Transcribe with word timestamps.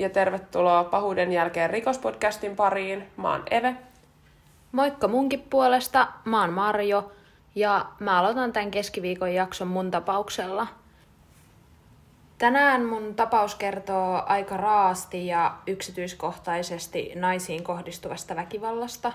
Ja 0.00 0.10
tervetuloa 0.10 0.84
pahuuden 0.84 1.32
jälkeen 1.32 1.70
rikospodcastin 1.70 2.56
pariin. 2.56 3.06
Mä 3.16 3.30
oon 3.30 3.42
Eve. 3.50 3.76
Moikka 4.72 5.08
munkin 5.08 5.46
puolesta, 5.50 6.08
mä 6.24 6.40
oon 6.40 6.52
Marjo 6.52 7.12
ja 7.54 7.86
mä 7.98 8.18
aloitan 8.18 8.52
tämän 8.52 8.70
keskiviikon 8.70 9.34
jakson 9.34 9.68
mun 9.68 9.90
tapauksella. 9.90 10.66
Tänään 12.38 12.84
mun 12.84 13.14
tapaus 13.14 13.54
kertoo 13.54 14.22
aika 14.26 14.56
raasti 14.56 15.26
ja 15.26 15.56
yksityiskohtaisesti 15.66 17.12
naisiin 17.14 17.64
kohdistuvasta 17.64 18.36
väkivallasta. 18.36 19.12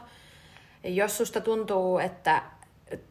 Jos 0.83 1.17
susta 1.17 1.41
tuntuu, 1.41 1.99
että 1.99 2.41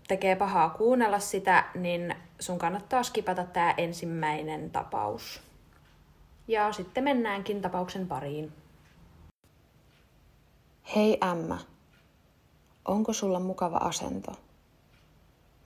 tekee 0.08 0.36
pahaa 0.36 0.70
kuunnella 0.70 1.18
sitä, 1.18 1.64
niin 1.74 2.14
sun 2.40 2.58
kannattaa 2.58 3.02
skipata 3.02 3.44
tämä 3.44 3.74
ensimmäinen 3.76 4.70
tapaus. 4.70 5.53
Ja 6.48 6.72
sitten 6.72 7.04
mennäänkin 7.04 7.62
tapauksen 7.62 8.08
pariin. 8.08 8.52
Hei 10.96 11.18
Ämmä, 11.22 11.58
onko 12.84 13.12
sulla 13.12 13.40
mukava 13.40 13.76
asento? 13.76 14.32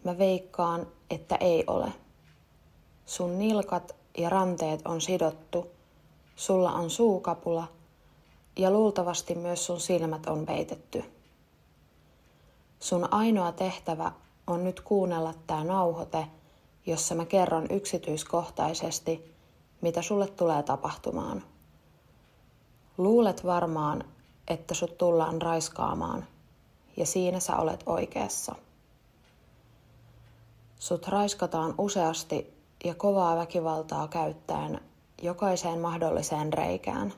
Mä 0.05 0.19
veikkaan, 0.19 0.86
että 1.10 1.36
ei 1.36 1.64
ole. 1.66 1.92
Sun 3.06 3.38
nilkat 3.38 3.96
ja 4.19 4.28
ranteet 4.28 4.86
on 4.86 5.00
sidottu, 5.00 5.66
sulla 6.36 6.72
on 6.72 6.91
suukapula 6.91 7.69
ja 8.56 8.70
luultavasti 8.70 9.34
myös 9.34 9.66
sun 9.66 9.81
silmät 9.81 10.27
on 10.27 10.47
peitetty. 10.47 11.05
Sun 12.81 13.12
ainoa 13.12 13.53
tehtävä 13.53 14.12
on 14.47 14.64
nyt 14.64 14.81
kuunnella 14.81 15.34
tää 15.47 15.64
nauhoite, 15.64 16.27
jossa 16.86 17.14
mä 17.14 17.25
kerron 17.25 17.66
yksityiskohtaisesti, 17.70 19.38
mitä 19.81 20.03
sulle 20.03 20.27
tulee 20.27 20.62
tapahtumaan. 20.62 21.43
Luulet 22.98 23.45
varmaan, 23.45 24.05
että 24.48 24.75
sut 24.75 24.98
tullaan 24.98 25.43
raiskaamaan, 25.43 26.27
ja 26.97 27.07
siinä 27.07 27.41
sä 27.41 27.57
olet 27.57 27.83
oikeassa. 27.87 28.55
Sut 30.79 31.09
raiskataan 31.09 31.75
useasti 31.79 32.55
ja 32.84 32.95
kovaa 32.95 33.37
väkivaltaa 33.37 34.09
käyttäen 34.09 34.81
jokaiseen 35.23 35.79
mahdolliseen 35.79 36.53
reikään. 36.53 37.12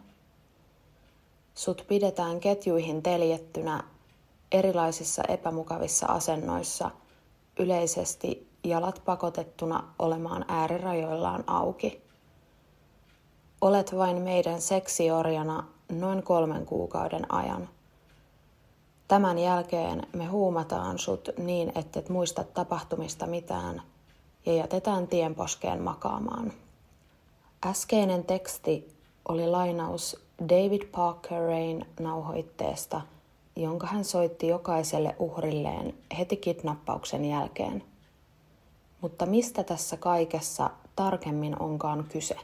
Sut 1.55 1.85
pidetään 1.89 2.41
ketjuihin 2.41 3.03
teljettynä 3.03 3.85
erilaisissa 4.53 5.23
epämukavissa 5.29 6.07
asennoissa, 6.07 6.91
yleisesti 7.59 8.51
jalat 8.65 9.03
pakotettuna 9.05 9.95
olemaan 9.99 10.45
äärirajoillaan 10.49 11.45
auki. 11.47 12.10
Olet 13.61 13.97
vain 13.97 14.23
meidän 14.23 14.61
seksiorjana 14.61 15.65
noin 15.93 16.23
kolmen 16.23 16.67
kuukauden 16.67 17.35
ajan. 17.35 17.69
Tämän 19.09 19.39
jälkeen 19.39 20.07
me 20.13 20.27
huumataan 20.27 20.99
sut 20.99 21.29
niin, 21.39 21.73
ettet 21.75 22.09
muista 22.09 22.45
tapahtumista 22.45 23.27
mitään 23.27 23.83
ja 24.47 24.53
jätetään 24.53 25.09
tienposkeen 25.09 25.83
makaamaan. 25.83 26.53
Äskeinen 27.67 28.25
teksti 28.25 28.97
oli 29.29 29.47
lainaus 29.47 30.17
David 30.49 30.83
Parker 30.85 31.43
Rain 31.43 31.87
nauhoitteesta, 32.01 33.01
jonka 33.57 33.87
hän 33.87 34.05
soitti 34.05 34.49
jokaiselle 34.49 35.17
uhrilleen 35.19 35.95
heti 36.19 36.37
kidnappauksen 36.37 37.25
jälkeen. 37.25 37.85
Mutta 39.01 39.27
mistä 39.27 39.65
tässä 39.65 39.97
kaikessa 39.97 40.71
tarkemmin 40.97 41.63
onkaan 41.63 42.05
kyse? 42.13 42.37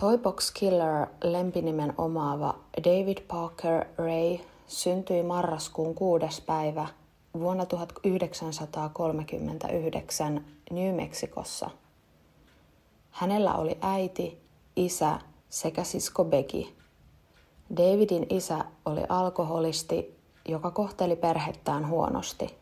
Toybox 0.00 0.50
Killer 0.50 1.06
lempinimen 1.24 1.94
omaava 1.98 2.54
David 2.84 3.18
Parker 3.28 3.86
Ray 3.98 4.38
syntyi 4.66 5.22
marraskuun 5.22 5.94
kuudes 5.94 6.40
päivä 6.40 6.86
vuonna 7.34 7.66
1939 7.66 10.44
New 10.70 10.94
Mexicossa. 10.94 11.70
Hänellä 13.10 13.54
oli 13.54 13.78
äiti, 13.80 14.40
isä 14.76 15.18
sekä 15.48 15.84
sisko 15.84 16.24
Becky. 16.24 16.64
Davidin 17.76 18.26
isä 18.30 18.64
oli 18.84 19.02
alkoholisti, 19.08 20.18
joka 20.48 20.70
kohteli 20.70 21.16
perhettään 21.16 21.88
huonosti. 21.88 22.58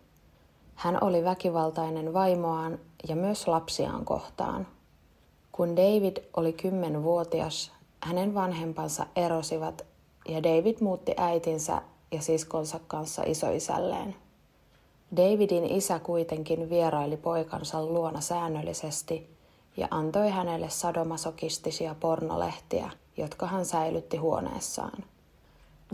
Hän 0.74 1.04
oli 1.04 1.24
väkivaltainen 1.24 2.12
vaimoaan 2.12 2.78
ja 3.08 3.16
myös 3.16 3.48
lapsiaan 3.48 4.04
kohtaan– 4.04 4.66
kun 5.58 5.76
David 5.76 6.16
oli 6.36 6.52
kymmenvuotias, 6.52 7.72
hänen 8.00 8.34
vanhempansa 8.34 9.06
erosivat 9.16 9.86
ja 10.28 10.42
David 10.42 10.76
muutti 10.80 11.14
äitinsä 11.16 11.82
ja 12.12 12.22
siskonsa 12.22 12.80
kanssa 12.86 13.22
isoisälleen. 13.26 14.14
Davidin 15.16 15.64
isä 15.64 15.98
kuitenkin 15.98 16.70
vieraili 16.70 17.16
poikansa 17.16 17.86
luona 17.86 18.20
säännöllisesti 18.20 19.36
ja 19.76 19.88
antoi 19.90 20.30
hänelle 20.30 20.70
sadomasokistisia 20.70 21.94
pornolehtiä, 22.00 22.90
jotka 23.16 23.46
hän 23.46 23.64
säilytti 23.64 24.16
huoneessaan. 24.16 25.04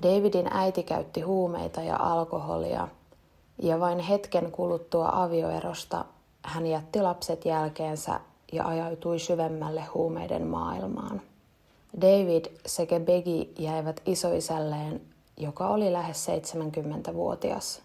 Davidin 0.02 0.48
äiti 0.50 0.82
käytti 0.82 1.20
huumeita 1.20 1.82
ja 1.82 1.96
alkoholia, 1.96 2.88
ja 3.62 3.80
vain 3.80 3.98
hetken 3.98 4.52
kuluttua 4.52 5.08
avioerosta 5.12 6.04
hän 6.42 6.66
jätti 6.66 7.02
lapset 7.02 7.44
jälkeensä 7.44 8.20
ja 8.54 8.64
ajautui 8.64 9.18
syvemmälle 9.18 9.82
huumeiden 9.94 10.46
maailmaan. 10.46 11.20
David 12.00 12.44
sekä 12.66 13.00
Beggy 13.00 13.52
jäivät 13.58 14.02
isoisälleen, 14.06 15.00
joka 15.36 15.68
oli 15.68 15.92
lähes 15.92 16.26
70-vuotias. 16.26 17.82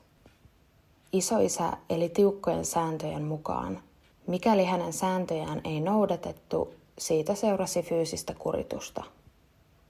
Isoisä 1.13 1.71
eli 1.89 2.09
tiukkojen 2.09 2.65
sääntöjen 2.65 3.23
mukaan. 3.23 3.79
Mikäli 4.27 4.65
hänen 4.65 4.93
sääntöjään 4.93 5.61
ei 5.63 5.79
noudatettu, 5.79 6.73
siitä 6.97 7.35
seurasi 7.35 7.81
fyysistä 7.81 8.33
kuritusta. 8.39 9.03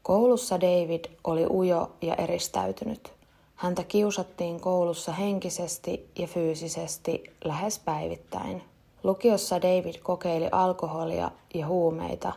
Koulussa 0.03 0.61
David 0.61 1.05
oli 1.23 1.45
ujo 1.49 1.91
ja 2.01 2.15
eristäytynyt. 2.15 3.13
Häntä 3.55 3.83
kiusattiin 3.83 4.59
koulussa 4.59 5.11
henkisesti 5.11 6.09
ja 6.19 6.27
fyysisesti 6.27 7.23
lähes 7.45 7.79
päivittäin. 7.79 8.63
Lukiossa 9.03 9.61
David 9.61 9.95
kokeili 10.03 10.49
alkoholia 10.51 11.31
ja 11.53 11.67
huumeita 11.67 12.33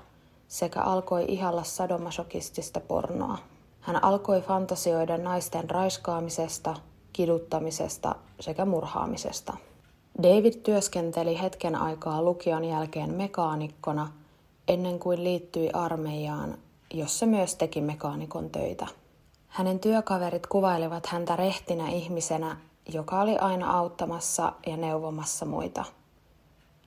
sekä 0.49 0.81
alkoi 0.81 1.25
ihalla 1.29 1.65
sadomasokistista 1.65 2.81
pornoa. 2.81 3.39
Hän 3.81 4.05
alkoi 4.05 4.41
fantasioida 4.41 5.19
naisten 5.19 5.71
raiskaamisesta, 5.71 6.75
kiduttamisesta 7.13 8.15
sekä 8.41 8.65
murhaamisesta. 8.65 9.57
David 10.23 10.53
työskenteli 10.53 11.41
hetken 11.41 11.77
aikaa 11.77 12.23
lukion 12.23 12.65
jälkeen 12.65 13.15
mekaanikkona 13.15 14.13
ennen 14.69 14.99
kuin 14.99 15.25
liittyi 15.25 15.71
armeijaan, 15.73 16.59
jossa 16.95 17.27
myös 17.27 17.55
teki 17.55 17.81
mekaanikon 17.81 18.51
töitä. 18.51 18.87
Hänen 19.49 19.81
työkaverit 19.81 20.47
kuvailivat 20.47 21.07
häntä 21.07 21.37
rehtinä 21.37 21.89
ihmisenä, 21.89 22.57
joka 22.93 23.21
oli 23.21 23.39
aina 23.39 23.79
auttamassa 23.79 24.53
ja 24.67 24.77
neuvomassa 24.77 25.47
muita– 25.47 25.85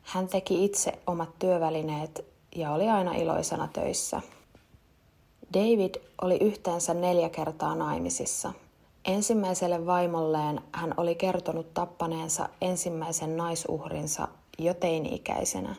hän 0.05 0.27
teki 0.27 0.65
itse 0.65 0.99
omat 1.07 1.39
työvälineet 1.39 2.25
ja 2.55 2.71
oli 2.71 2.89
aina 2.89 3.13
iloisena 3.13 3.67
töissä. 3.73 4.21
David 5.53 5.95
oli 6.21 6.37
yhteensä 6.37 6.93
neljä 6.93 7.29
kertaa 7.29 7.75
naimisissa. 7.75 8.53
Ensimmäiselle 9.05 9.85
vaimolleen 9.85 10.61
hän 10.71 10.93
oli 10.97 11.15
kertonut 11.15 11.73
tappaneensa 11.73 12.49
ensimmäisen 12.61 13.37
naisuhrinsa 13.37 14.27
jo 14.59 14.73
teini-ikäisenä. 14.73 15.75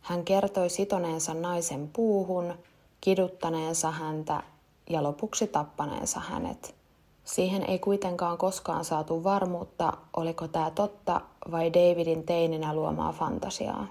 Hän 0.00 0.24
kertoi 0.24 0.70
sitoneensa 0.70 1.34
naisen 1.34 1.90
puuhun, 1.92 2.54
kiduttaneensa 3.00 3.90
häntä 3.90 4.42
ja 4.90 5.02
lopuksi 5.02 5.46
tappaneensa 5.46 6.20
hänet. 6.20 6.79
Siihen 7.24 7.70
ei 7.70 7.78
kuitenkaan 7.78 8.38
koskaan 8.38 8.84
saatu 8.84 9.24
varmuutta, 9.24 9.92
oliko 10.16 10.48
tämä 10.48 10.70
totta 10.70 11.20
vai 11.50 11.72
Davidin 11.72 12.22
teininä 12.22 12.74
luomaa 12.74 13.12
fantasiaa. 13.12 13.86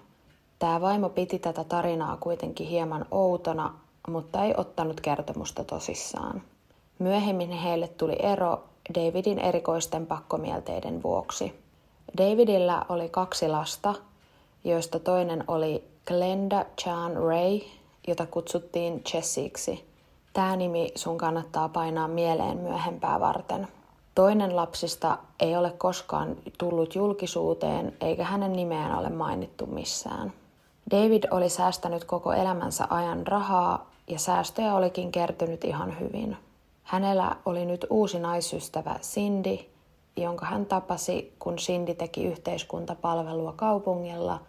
Tämä 0.60 0.81
vaimo 0.81 1.10
piti 1.10 1.40
tätä 1.40 1.64
tarinaa 1.64 2.18
kuitenkin 2.18 2.68
hieman 2.68 3.06
outona, 3.12 3.74
mutta 4.08 4.44
ei 4.44 4.54
ottanut 4.58 5.02
kertomusta 5.02 5.64
tosissaan. 5.64 6.42
Myöhemmin 7.00 7.52
heille 7.52 7.88
tuli 7.88 8.16
ero 8.20 8.64
Davidin 8.96 9.40
erikoisten 9.40 10.08
pakkomielteiden 10.08 11.04
vuoksi. 11.04 11.60
Davidillä 12.18 12.86
oli 12.90 13.10
kaksi 13.10 13.48
lasta, 13.48 13.96
joista 14.64 15.00
toinen 15.00 15.44
oli 15.48 15.84
Glenda 16.08 16.66
Chan 16.81 17.14
Ray, 17.14 17.60
jota 18.08 18.26
kutsuttiin 18.26 19.04
Chessiksi– 19.04 19.84
Tämä 20.40 20.56
nimi 20.56 20.92
sun 20.96 21.18
kannattaa 21.18 21.70
painaa 21.70 22.08
mieleen 22.08 22.58
myöhempää 22.58 23.20
varten. 23.20 23.68
Toinen 24.16 24.56
lapsista 24.56 25.18
ei 25.40 25.56
ole 25.58 25.72
koskaan 25.72 26.36
tullut 26.58 26.96
julkisuuteen 26.96 27.94
eikä 28.02 28.24
hänen 28.24 28.54
nimeään 28.54 29.00
ole 29.00 29.10
mainittu 29.10 29.66
missään. 29.66 30.34
David 30.92 31.24
oli 31.32 31.50
säästänyt 31.50 32.04
koko 32.04 32.34
elämänsä 32.34 32.88
ajan 32.90 33.28
rahaa 33.28 33.90
ja 34.08 34.20
säästöjä 34.20 34.76
olikin 34.76 35.12
kertynyt 35.12 35.64
ihan 35.64 36.00
hyvin. 36.00 36.38
Hänellä 36.84 37.36
oli 37.46 37.66
nyt 37.66 37.86
uusi 37.90 38.20
naisystävä 38.20 38.96
Cindy, 39.02 39.58
jonka 40.18 40.46
hän 40.46 40.66
tapasi, 40.66 41.36
kun 41.40 41.56
Cindy 41.56 41.94
teki 41.94 42.24
yhteiskuntapalvelua 42.24 43.54
kaupungilla 43.56 44.40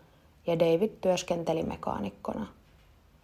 ja 0.47 0.59
David 0.59 0.91
työskenteli 1.01 1.63
mekaanikkona. 1.63 2.47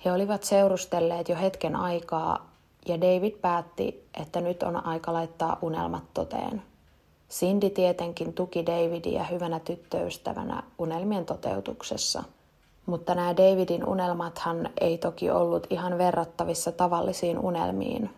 He 0.04 0.12
olivat 0.12 0.42
seurustelleet 0.42 1.28
jo 1.28 1.36
hetken 1.36 1.76
aikaa 1.76 2.55
ja 2.86 3.00
David 3.00 3.32
päätti, 3.32 4.08
että 4.20 4.40
nyt 4.40 4.62
on 4.62 4.86
aika 4.86 5.12
laittaa 5.12 5.58
unelmat 5.62 6.04
toteen. 6.14 6.62
Cindy 7.30 7.70
tietenkin 7.70 8.32
tuki 8.32 8.66
Davidia 8.66 9.24
hyvänä 9.24 9.60
tyttöystävänä 9.60 10.62
unelmien 10.78 11.24
toteutuksessa. 11.24 12.22
Mutta 12.86 13.14
nämä 13.14 13.36
Davidin 13.36 13.86
unelmathan 13.86 14.68
ei 14.80 14.98
toki 14.98 15.30
ollut 15.30 15.66
ihan 15.70 15.98
verrattavissa 15.98 16.72
tavallisiin 16.72 17.38
unelmiin, 17.38 18.10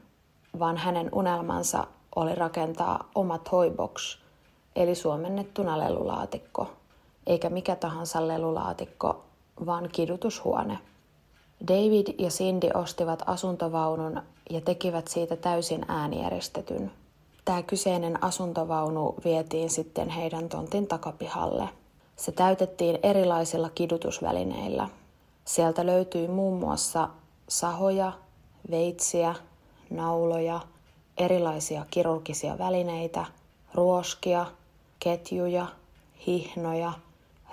vaan 0.58 0.76
hänen 0.76 1.08
unelmansa 1.12 1.86
oli 2.16 2.34
rakentaa 2.34 3.08
oma 3.14 3.38
toybox, 3.38 4.18
eli 4.76 4.94
suomennettuna 4.94 5.78
lelulaatikko, 5.78 6.70
eikä 7.26 7.50
mikä 7.50 7.76
tahansa 7.76 8.28
lelulaatikko, 8.28 9.24
vaan 9.66 9.88
kidutushuone. 9.92 10.78
David 11.68 12.06
ja 12.18 12.28
Cindy 12.28 12.70
ostivat 12.74 13.22
asuntovaunun 13.26 14.22
ja 14.50 14.60
tekivät 14.60 15.08
siitä 15.08 15.36
täysin 15.36 15.84
äänieristetyn. 15.88 16.90
Tämä 17.44 17.62
kyseinen 17.62 18.24
asuntovaunu 18.24 19.14
vietiin 19.24 19.70
sitten 19.70 20.08
heidän 20.08 20.48
tontin 20.48 20.86
takapihalle. 20.86 21.68
Se 22.16 22.32
täytettiin 22.32 22.98
erilaisilla 23.02 23.68
kidutusvälineillä. 23.68 24.88
Sieltä 25.44 25.86
löytyi 25.86 26.28
muun 26.28 26.58
muassa 26.60 27.08
sahoja, 27.48 28.12
veitsiä, 28.70 29.34
nauloja, 29.90 30.60
erilaisia 31.18 31.86
kirurgisia 31.90 32.58
välineitä, 32.58 33.24
ruoskia, 33.74 34.46
ketjuja, 35.00 35.66
hihnoja, 36.26 36.92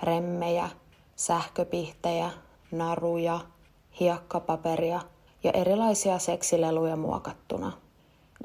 remmejä, 0.02 0.70
sähköpihtejä, 1.16 2.30
naruja, 2.70 3.40
hiekkapaperia 4.00 5.00
ja 5.44 5.52
erilaisia 5.52 6.18
seksileluja 6.18 6.96
muokattuna. 6.96 7.72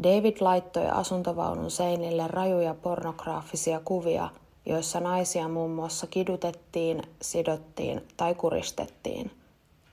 David 0.03 0.37
laittoi 0.39 0.87
asuntovaunun 0.89 1.71
seinille 1.71 2.27
rajuja 2.27 2.73
pornograafisia 2.73 3.81
kuvia, 3.85 4.29
joissa 4.65 4.99
naisia 4.99 5.47
muun 5.47 5.71
muassa 5.71 6.07
kidutettiin, 6.07 7.01
sidottiin 7.21 8.07
tai 8.17 8.35
kuristettiin. 8.35 9.31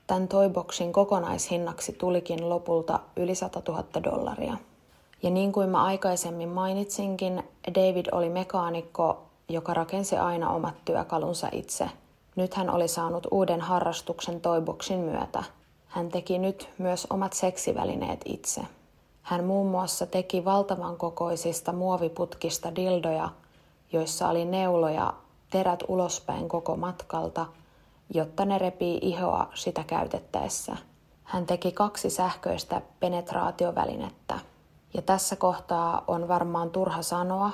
Tämän 0.07 0.27
toiboksin 0.27 0.93
kokonaishinnaksi 0.93 1.93
tulikin 1.93 2.49
lopulta 2.49 2.99
yli 3.15 3.35
100 3.35 3.61
000 3.67 3.83
dollaria. 4.03 4.57
Ja 5.23 5.29
niin 5.29 5.51
kuin 5.51 5.69
mä 5.69 5.83
aikaisemmin 5.83 6.49
mainitsinkin, 6.49 7.43
David 7.75 8.05
oli 8.11 8.29
mekaanikko, 8.29 9.23
joka 9.49 9.73
rakensi 9.73 10.17
aina 10.17 10.49
omat 10.49 10.75
työkalunsa 10.85 11.49
itse. 11.51 11.89
Nyt 12.35 12.53
hän 12.53 12.69
oli 12.69 12.87
saanut 12.87 13.27
uuden 13.31 13.61
harrastuksen 13.61 14.41
toiboksin 14.41 14.99
myötä. 14.99 15.43
Hän 15.87 16.09
teki 16.09 16.39
nyt 16.39 16.69
myös 16.77 17.07
omat 17.09 17.33
seksivälineet 17.33 18.21
itse. 18.25 18.61
Hän 19.21 19.43
muun 19.43 19.67
muassa 19.67 20.05
teki 20.05 20.45
valtavan 20.45 20.97
kokoisista 20.97 21.73
muoviputkista 21.73 22.75
dildoja, 22.75 23.29
joissa 23.91 24.29
oli 24.29 24.45
neuloja 24.45 25.13
terät 25.49 25.83
ulospäin 25.87 26.49
koko 26.49 26.75
matkalta, 26.75 27.45
jotta 28.13 28.45
ne 28.45 28.57
repii 28.57 28.99
ihoa 29.01 29.47
sitä 29.53 29.83
käytettäessä. 29.83 30.77
Hän 31.23 31.45
teki 31.45 31.71
kaksi 31.71 32.09
sähköistä 32.09 32.81
penetraatiovälinettä. 32.99 34.39
Ja 34.93 35.01
tässä 35.01 35.35
kohtaa 35.35 36.03
on 36.07 36.27
varmaan 36.27 36.69
turha 36.69 37.01
sanoa, 37.01 37.51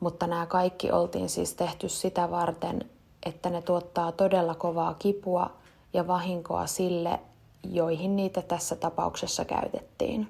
mutta 0.00 0.26
nämä 0.26 0.46
kaikki 0.46 0.92
oltiin 0.92 1.28
siis 1.28 1.54
tehty 1.54 1.88
sitä 1.88 2.30
varten, 2.30 2.90
että 3.26 3.50
ne 3.50 3.62
tuottaa 3.62 4.12
todella 4.12 4.54
kovaa 4.54 4.94
kipua 4.94 5.50
ja 5.92 6.06
vahinkoa 6.06 6.66
sille, 6.66 7.20
joihin 7.64 8.16
niitä 8.16 8.42
tässä 8.42 8.76
tapauksessa 8.76 9.44
käytettiin. 9.44 10.28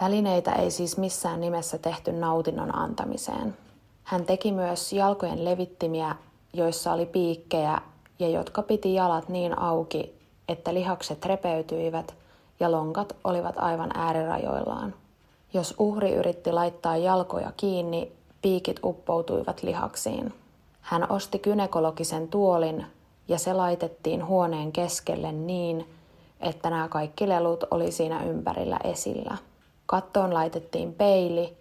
Välineitä 0.00 0.52
ei 0.52 0.70
siis 0.70 0.98
missään 0.98 1.40
nimessä 1.40 1.78
tehty 1.78 2.12
nautinnon 2.12 2.74
antamiseen. 2.78 3.56
Hän 4.04 4.24
teki 4.24 4.52
myös 4.52 4.92
jalkojen 4.92 5.44
levittimiä, 5.44 6.16
joissa 6.52 6.92
oli 6.92 7.06
piikkejä 7.06 7.78
ja 8.18 8.28
jotka 8.28 8.62
piti 8.62 8.94
jalat 8.94 9.28
niin 9.28 9.58
auki, 9.58 10.18
että 10.48 10.74
lihakset 10.74 11.26
repeytyivät 11.26 12.14
ja 12.60 12.72
lonkat 12.72 13.16
olivat 13.24 13.54
aivan 13.58 13.90
äärirajoillaan. 13.94 14.94
Jos 15.54 15.74
uhri 15.78 16.14
yritti 16.14 16.52
laittaa 16.52 16.96
jalkoja 16.96 17.52
kiinni, 17.56 18.12
piikit 18.42 18.80
uppoutuivat 18.84 19.62
lihaksiin. 19.62 20.34
Hän 20.84 21.12
osti 21.12 21.38
kynekologisen 21.38 22.28
tuolin 22.28 22.86
ja 23.28 23.38
se 23.38 23.52
laitettiin 23.52 24.26
huoneen 24.26 24.72
keskelle 24.72 25.32
niin, 25.32 25.88
että 26.40 26.70
nämä 26.70 26.88
kaikki 26.88 27.28
lelut 27.28 27.64
oli 27.70 27.92
siinä 27.92 28.24
ympärillä 28.24 28.78
esillä. 28.84 29.36
Kattoon 29.86 30.34
laitettiin 30.34 30.94
peili, 30.94 31.56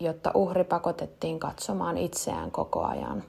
jotta 0.00 0.30
uhri 0.34 0.64
pakotettiin 0.64 1.40
katsomaan 1.40 1.98
itseään 1.98 2.50
koko 2.50 2.84
ajan. 2.84 3.24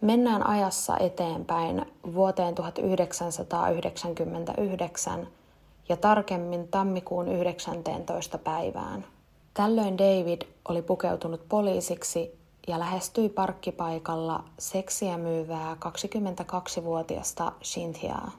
Mennään 0.00 0.46
ajassa 0.46 0.96
eteenpäin 0.96 1.92
vuoteen 2.14 2.54
1999 2.54 5.28
ja 5.88 5.96
tarkemmin 5.96 6.68
tammikuun 6.68 7.28
19. 7.28 8.38
päivään. 8.38 9.04
Tällöin 9.54 9.98
David 9.98 10.42
oli 10.68 10.82
pukeutunut 10.82 11.40
poliisiksi 11.48 12.37
ja 12.68 12.78
lähestyi 12.78 13.28
parkkipaikalla 13.28 14.44
seksiä 14.58 15.18
myyvää 15.18 15.76
22-vuotiasta 15.84 17.52
Cynthiaa. 17.62 18.30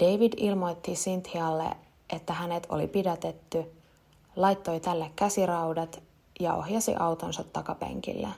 David 0.00 0.32
ilmoitti 0.36 0.92
Cynthialle, 0.92 1.70
että 2.10 2.32
hänet 2.32 2.66
oli 2.68 2.86
pidätetty, 2.86 3.64
laittoi 4.36 4.80
tälle 4.80 5.10
käsiraudat 5.16 6.02
ja 6.40 6.54
ohjasi 6.54 6.94
autonsa 6.98 7.44
takapenkille. 7.44 8.28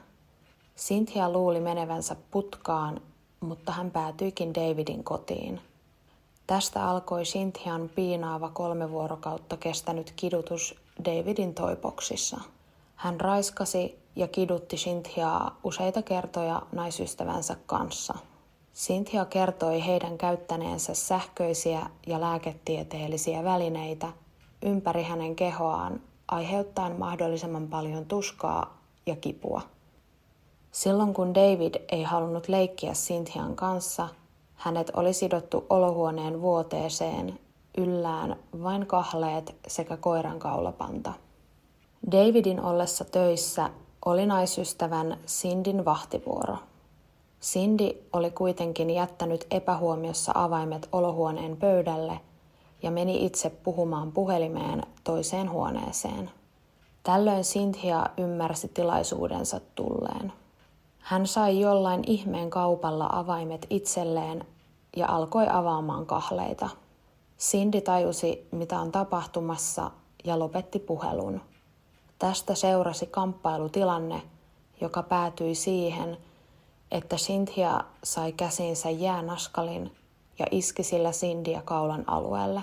Cynthia 0.77 1.31
luuli 1.31 1.61
menevänsä 1.61 2.17
putkaan, 2.31 3.01
mutta 3.41 3.73
hän 3.73 3.91
päätyikin 3.91 4.55
Davidin 4.55 5.05
kotiin. 5.05 5.61
Tästä 6.47 6.89
alkoi 6.89 7.23
Cynthian 7.23 7.91
piinaava 7.95 8.49
kolme 8.49 8.91
vuorokautta 8.91 9.57
kestänyt 9.57 10.13
kidutus 10.17 10.75
Davidin 11.05 11.55
toipoksissa. 11.55 12.41
Hän 12.97 13.21
raiskasi 13.21 14.06
ja 14.17 14.29
kidutti 14.29 14.77
Cynthiaa 14.77 15.59
useita 15.65 16.03
kertoja 16.03 16.63
naisystävänsä 16.73 17.57
kanssa. 17.67 18.15
Cynthia 18.75 19.25
kertoi 19.25 19.87
heidän 19.87 20.19
käyttäneensä 20.19 20.95
sähköisiä 20.95 21.91
ja 22.07 22.21
lääketieteellisiä 22.21 23.45
välineitä 23.45 24.13
ympäri 24.63 25.03
hänen 25.03 25.37
kehoaan 25.37 26.01
aiheuttaen 26.29 26.99
mahdollisimman 26.99 27.69
paljon 27.69 28.05
tuskaa 28.05 28.79
ja 29.07 29.17
kipua. 29.17 29.63
Silloin 30.73 31.15
kun 31.15 31.35
David 31.35 31.75
ei 31.93 32.03
halunnut 32.03 32.49
leikkiä 32.49 32.93
Cynthian 32.93 33.57
kanssa, 33.57 34.09
hänet 34.55 34.91
oli 34.95 35.13
sidottu 35.13 35.67
olohuoneen 35.71 36.41
vuoteeseen 36.43 37.39
yllään 37.79 38.37
vain 38.63 38.87
kahleet 38.87 39.57
sekä 39.67 39.97
koiran 39.97 40.39
kaulapanta. 40.39 41.13
Davidin 42.13 42.61
ollessa 42.61 43.05
töissä 43.05 43.71
oli 44.07 44.27
naisystävän 44.27 45.19
Sindin 45.27 45.85
vahtivuoro. 45.85 46.57
Cindy 47.43 47.91
oli 48.13 48.31
kuitenkin 48.31 48.91
jättänyt 48.91 49.47
epähuomiossa 49.51 50.33
avaimet 50.35 50.89
olohuoneen 50.93 51.57
pöydälle 51.57 52.21
ja 52.83 52.91
meni 52.91 53.27
itse 53.27 53.51
puhumaan 53.51 54.13
puhelimeen 54.13 54.83
toiseen 55.05 55.51
huoneeseen. 55.51 56.31
Tällöin 57.03 57.43
Cynthia 57.43 58.07
ymmärsi 58.19 58.69
tilaisuudensa 58.69 59.61
tulleen. 59.75 60.33
Hän 60.99 61.27
sai 61.27 61.61
jollain 61.61 62.03
ihmeen 62.07 62.51
kaupalla 62.51 63.09
avaimet 63.13 63.67
itselleen 63.71 64.45
ja 64.97 65.09
alkoi 65.09 65.47
avaamaan 65.51 66.07
kahleita. 66.07 66.69
Cindy 67.39 67.81
tajusi, 67.81 68.49
mitä 68.53 68.81
on 68.81 68.93
tapahtumassa 68.93 69.91
ja 70.25 70.39
lopetti 70.39 70.79
puhelun. 70.79 71.41
Tästä 72.19 72.55
seurasi 72.55 73.07
kamppailutilanne, 73.07 74.23
joka 74.81 75.03
päätyi 75.03 75.55
siihen, 75.55 76.17
että 76.91 77.17
Cynthia 77.17 77.85
sai 78.05 78.33
käsinsä 78.33 78.91
jäänaskalin 78.91 79.97
ja 80.39 80.47
iski 80.51 80.83
sillä 80.83 81.11
Cindyä 81.11 81.63
kaulan 81.65 82.05
alueelle. 82.07 82.61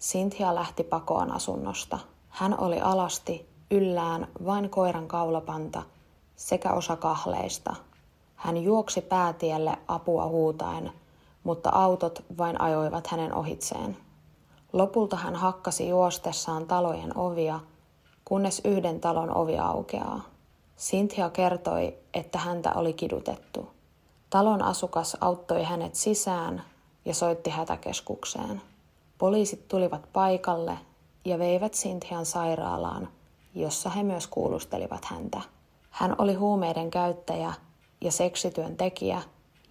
Cynthia 0.00 0.54
lähti 0.54 0.84
pakoon 0.84 1.32
asunnosta. 1.32 1.98
Hän 2.28 2.60
oli 2.60 2.80
alasti 2.80 3.48
yllään 3.70 4.28
vain 4.46 4.70
koiran 4.70 5.08
kaulapanta 5.08 5.82
sekä 6.36 6.72
osa 6.72 6.96
kahleista. 6.96 7.74
Hän 8.36 8.56
juoksi 8.56 9.00
päätielle 9.00 9.78
apua 9.88 10.26
huutaen, 10.26 10.92
mutta 11.44 11.70
autot 11.70 12.24
vain 12.38 12.60
ajoivat 12.60 13.06
hänen 13.06 13.34
ohitseen. 13.34 13.96
Lopulta 14.72 15.16
hän 15.16 15.36
hakkasi 15.36 15.88
juostessaan 15.88 16.66
talojen 16.66 17.18
ovia, 17.18 17.60
kunnes 18.24 18.62
yhden 18.64 19.00
talon 19.00 19.36
ovi 19.36 19.58
aukeaa. 19.58 20.20
Cynthia 20.78 21.30
kertoi, 21.30 21.94
että 22.14 22.38
häntä 22.38 22.72
oli 22.72 22.92
kidutettu. 22.92 23.68
Talon 24.30 24.62
asukas 24.62 25.16
auttoi 25.20 25.62
hänet 25.62 25.94
sisään 25.94 26.62
ja 27.04 27.14
soitti 27.14 27.50
hätäkeskukseen. 27.50 28.62
Poliisit 29.18 29.68
tulivat 29.68 30.08
paikalle 30.12 30.78
ja 31.24 31.38
veivät 31.38 31.72
Cynthian 31.72 32.26
sairaalaan, 32.26 33.08
jossa 33.54 33.90
he 33.90 34.02
myös 34.02 34.26
kuulustelivat 34.26 35.04
häntä. 35.04 35.40
Hän 35.90 36.14
oli 36.18 36.34
huumeiden 36.34 36.90
käyttäjä 36.90 37.52
ja 38.00 38.12
seksityön 38.12 38.76
tekijä, 38.76 39.22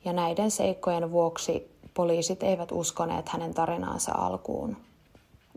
ja 0.05 0.13
näiden 0.13 0.51
seikkojen 0.51 1.12
vuoksi 1.12 1.77
poliisit 1.93 2.43
eivät 2.43 2.72
uskoneet 2.72 3.29
hänen 3.29 3.53
tarinaansa 3.53 4.12
alkuun. 4.12 4.77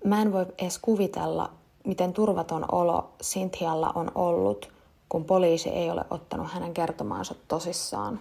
Mä 0.04 0.22
en 0.22 0.32
voi 0.32 0.46
edes 0.58 0.78
kuvitella, 0.78 1.50
miten 1.86 2.12
turvaton 2.12 2.64
olo 2.72 3.10
Cynthialla 3.22 3.92
on 3.94 4.10
ollut, 4.14 4.72
kun 5.08 5.24
poliisi 5.24 5.68
ei 5.68 5.90
ole 5.90 6.04
ottanut 6.10 6.52
hänen 6.52 6.74
kertomaansa 6.74 7.34
tosissaan. 7.48 8.20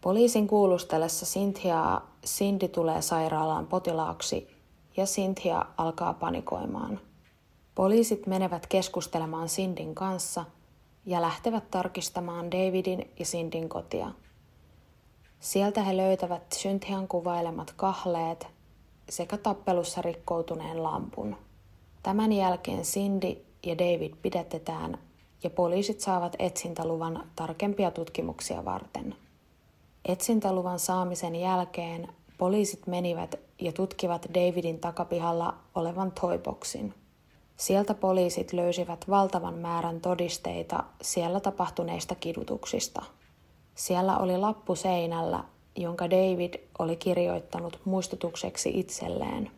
Poliisin 0.00 0.46
kuulustellessa 0.46 1.26
Cynthia 1.26 2.00
Cindy 2.26 2.68
tulee 2.68 3.02
sairaalaan 3.02 3.66
potilaaksi 3.66 4.48
ja 4.96 5.04
Cynthia 5.04 5.66
alkaa 5.76 6.14
panikoimaan. 6.14 7.00
Poliisit 7.74 8.26
menevät 8.26 8.66
keskustelemaan 8.66 9.48
Sindin 9.48 9.94
kanssa 9.94 10.44
ja 11.06 11.22
lähtevät 11.22 11.70
tarkistamaan 11.70 12.50
Davidin 12.50 13.10
ja 13.18 13.26
Sindin 13.26 13.68
kotia. 13.68 14.10
Sieltä 15.40 15.82
he 15.82 15.96
löytävät 15.96 16.50
Cynthian 16.54 17.08
kuvailemat 17.08 17.72
kahleet 17.76 18.46
sekä 19.08 19.36
tappelussa 19.36 20.02
rikkoutuneen 20.02 20.82
lampun. 20.82 21.36
Tämän 22.04 22.32
jälkeen 22.32 22.82
Cindy 22.82 23.36
ja 23.66 23.78
David 23.78 24.12
pidätetään 24.22 24.98
ja 25.42 25.50
poliisit 25.50 26.00
saavat 26.00 26.36
etsintäluvan 26.38 27.30
tarkempia 27.36 27.90
tutkimuksia 27.90 28.64
varten. 28.64 29.14
Etsintäluvan 30.04 30.78
saamisen 30.78 31.36
jälkeen 31.36 32.08
poliisit 32.38 32.86
menivät 32.86 33.34
ja 33.60 33.72
tutkivat 33.72 34.26
Davidin 34.34 34.78
takapihalla 34.78 35.54
olevan 35.74 36.12
toiboksin. 36.20 36.94
Sieltä 37.56 37.94
poliisit 37.94 38.52
löysivät 38.52 39.04
valtavan 39.10 39.54
määrän 39.54 40.00
todisteita 40.00 40.84
siellä 41.02 41.40
tapahtuneista 41.40 42.14
kidutuksista. 42.14 43.02
Siellä 43.74 44.18
oli 44.18 44.38
lappu 44.38 44.74
seinällä, 44.74 45.44
jonka 45.76 46.10
David 46.10 46.54
oli 46.78 46.96
kirjoittanut 46.96 47.80
muistutukseksi 47.84 48.70
itselleen. 48.80 49.50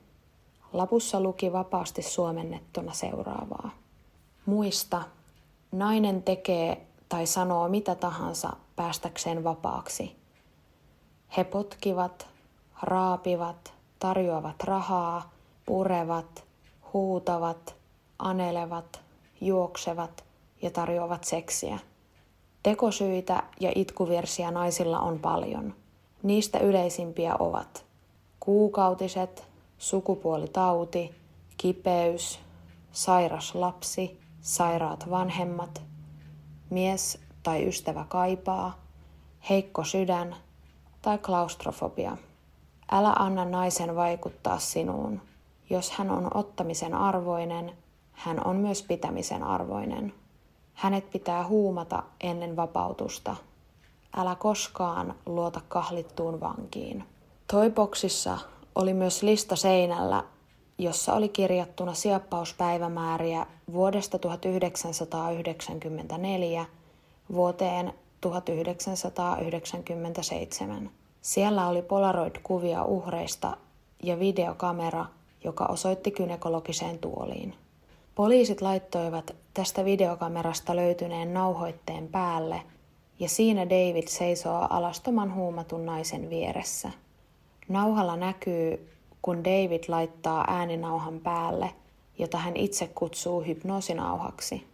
Lapussa 0.72 1.20
luki 1.20 1.52
vapaasti 1.52 2.02
suomennettuna 2.02 2.92
seuraavaa. 2.92 3.70
Muista, 4.46 5.02
nainen 5.72 6.22
tekee 6.22 6.86
tai 7.08 7.26
sanoo 7.26 7.68
mitä 7.68 7.94
tahansa 7.94 8.52
päästäkseen 8.76 9.44
vapaaksi. 9.44 10.16
He 11.36 11.44
potkivat, 11.44 12.28
raapivat, 12.82 13.74
tarjoavat 13.98 14.62
rahaa, 14.64 15.30
purevat, 15.66 16.44
huutavat, 16.92 17.74
anelevat, 18.18 19.00
juoksevat 19.40 20.24
ja 20.62 20.70
tarjoavat 20.70 21.24
seksiä. 21.24 21.78
Tekosyitä 22.62 23.42
ja 23.60 23.72
itkuvirsiä 23.74 24.50
naisilla 24.50 25.00
on 25.00 25.18
paljon. 25.18 25.74
Niistä 26.22 26.58
yleisimpiä 26.58 27.36
ovat 27.38 27.84
kuukautiset, 28.40 29.48
sukupuolitauti, 29.78 31.14
kipeys, 31.56 32.40
sairas 32.92 33.54
lapsi, 33.54 34.20
sairaat 34.40 35.10
vanhemmat, 35.10 35.82
mies 36.70 37.18
tai 37.42 37.68
ystävä 37.68 38.04
kaipaa, 38.08 38.78
heikko 39.50 39.84
sydän 39.84 40.36
tai 41.02 41.18
klaustrofobia. 41.18 42.16
Älä 42.92 43.12
anna 43.18 43.44
naisen 43.44 43.96
vaikuttaa 43.96 44.58
sinuun. 44.58 45.20
Jos 45.70 45.90
hän 45.90 46.10
on 46.10 46.30
ottamisen 46.34 46.94
arvoinen, 46.94 47.72
hän 48.12 48.46
on 48.46 48.56
myös 48.56 48.82
pitämisen 48.82 49.42
arvoinen. 49.42 50.14
Hänet 50.74 51.10
pitää 51.10 51.46
huumata 51.46 52.02
ennen 52.20 52.56
vapautusta. 52.56 53.36
Älä 54.16 54.34
koskaan 54.34 55.14
luota 55.26 55.60
kahlittuun 55.68 56.40
vankiin. 56.40 57.04
Toiboksissa 57.52 58.38
oli 58.76 58.94
myös 58.94 59.22
lista 59.22 59.56
seinällä, 59.56 60.24
jossa 60.78 61.12
oli 61.12 61.28
kirjattuna 61.28 61.94
siappauspäivämääriä 61.94 63.46
vuodesta 63.72 64.18
1994 64.18 66.64
vuoteen 67.32 67.92
1997. 68.20 70.90
Siellä 71.20 71.68
oli 71.68 71.82
Polaroid-kuvia 71.82 72.84
uhreista 72.84 73.56
ja 74.02 74.18
videokamera, 74.18 75.06
joka 75.44 75.64
osoitti 75.64 76.10
kynekologiseen 76.10 76.98
tuoliin. 76.98 77.54
Poliisit 78.14 78.60
laittoivat 78.60 79.36
tästä 79.54 79.84
videokamerasta 79.84 80.76
löytyneen 80.76 81.34
nauhoitteen 81.34 82.08
päälle 82.08 82.62
ja 83.20 83.28
siinä 83.28 83.64
David 83.64 84.08
seisoo 84.08 84.66
alastoman 84.70 85.34
huumatun 85.34 85.86
naisen 85.86 86.30
vieressä. 86.30 86.90
Nauhalla 87.68 88.16
näkyy, 88.16 88.90
kun 89.22 89.44
David 89.44 89.84
laittaa 89.88 90.44
ääninauhan 90.48 91.20
päälle, 91.20 91.70
jota 92.18 92.38
hän 92.38 92.56
itse 92.56 92.90
kutsuu 92.94 93.40
hypnoosinauhaksi. 93.40 94.66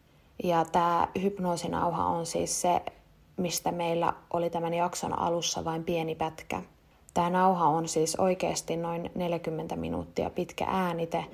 Ja 0.45 0.65
tämä 0.65 1.09
hypnoosinauha 1.23 2.07
on 2.07 2.27
siis 2.27 2.61
se, 2.61 2.81
mistä 3.37 3.73
meillä 3.73 4.13
oli 4.33 4.51
tämän 4.51 4.75
jakson 4.75 5.19
alussa 5.19 5.65
vain 5.65 5.85
pieni 5.85 6.15
pätkä. 6.15 6.63
Tämä 7.15 7.31
nauha 7.31 7.67
on 7.67 7.89
siis 7.89 8.17
oikeasti 8.17 8.77
noin 8.77 9.11
40 9.15 9.77
minuuttia 9.77 10.31
pitkä 10.31 10.65
äänite, 10.69 11.25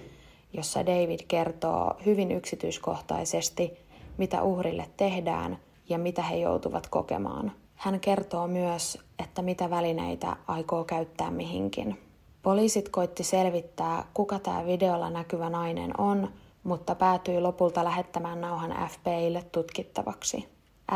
jossa 0.53 0.87
David 0.87 1.21
kertoo 1.29 1.95
hyvin 2.07 2.33
yksityiskohtaisesti, 2.33 3.79
mitä 4.19 4.43
uhrille 4.43 4.89
tehdään 4.97 5.59
ja 5.89 5.99
mitä 5.99 6.23
he 6.23 6.37
joutuvat 6.37 6.87
kokemaan. 6.87 7.53
Hän 7.79 8.01
kertoo 8.01 8.47
myös, 8.47 8.99
että 9.19 9.43
mitä 9.43 9.71
välineitä 9.71 10.37
aikoo 10.47 10.85
käyttää 10.85 11.31
mihinkin. 11.31 11.99
Poliisit 12.43 12.89
koitti 12.89 13.25
selvittää, 13.25 14.05
kuka 14.15 14.39
tämä 14.39 14.67
videolla 14.67 15.11
näkyvä 15.11 15.51
nainen 15.51 16.01
on, 16.01 16.33
mutta 16.65 16.95
päätyi 16.95 17.41
lopulta 17.41 17.85
lähettämään 17.85 18.41
nauhan 18.41 18.89
FBIlle 18.91 19.45
tutkittavaksi. 19.53 20.49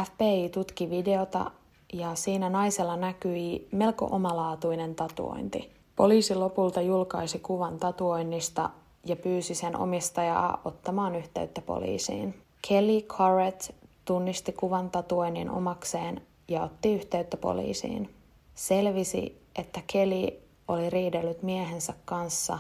FBI 0.05 0.49
tutki 0.49 0.91
videota 0.91 1.51
ja 1.93 2.15
siinä 2.15 2.51
naisella 2.51 2.97
näkyi 2.97 3.69
melko 3.73 4.09
omalaatuinen 4.11 4.95
tatuointi. 4.95 5.71
Poliisi 5.97 6.35
lopulta 6.35 6.81
julkaisi 6.81 7.39
kuvan 7.39 7.79
tatuoinnista 7.79 8.71
ja 9.07 9.17
pyysi 9.17 9.55
sen 9.55 9.77
omistajaa 9.77 10.61
ottamaan 10.65 11.15
yhteyttä 11.15 11.63
poliisiin. 11.63 12.43
Kelly 12.69 13.01
Corrett 13.01 13.71
tunnisti 14.05 14.53
kuvan 14.53 14.91
tatuoinnin 14.91 15.51
omakseen 15.51 16.23
ja 16.53 16.63
otti 16.63 16.95
yhteyttä 16.95 17.37
poliisiin. 17.37 18.15
Selvisi, 18.55 19.43
että 19.57 19.81
Kelly 19.87 20.29
oli 20.69 20.91
riidellyt 20.91 21.43
miehensä 21.43 21.95
kanssa 22.05 22.59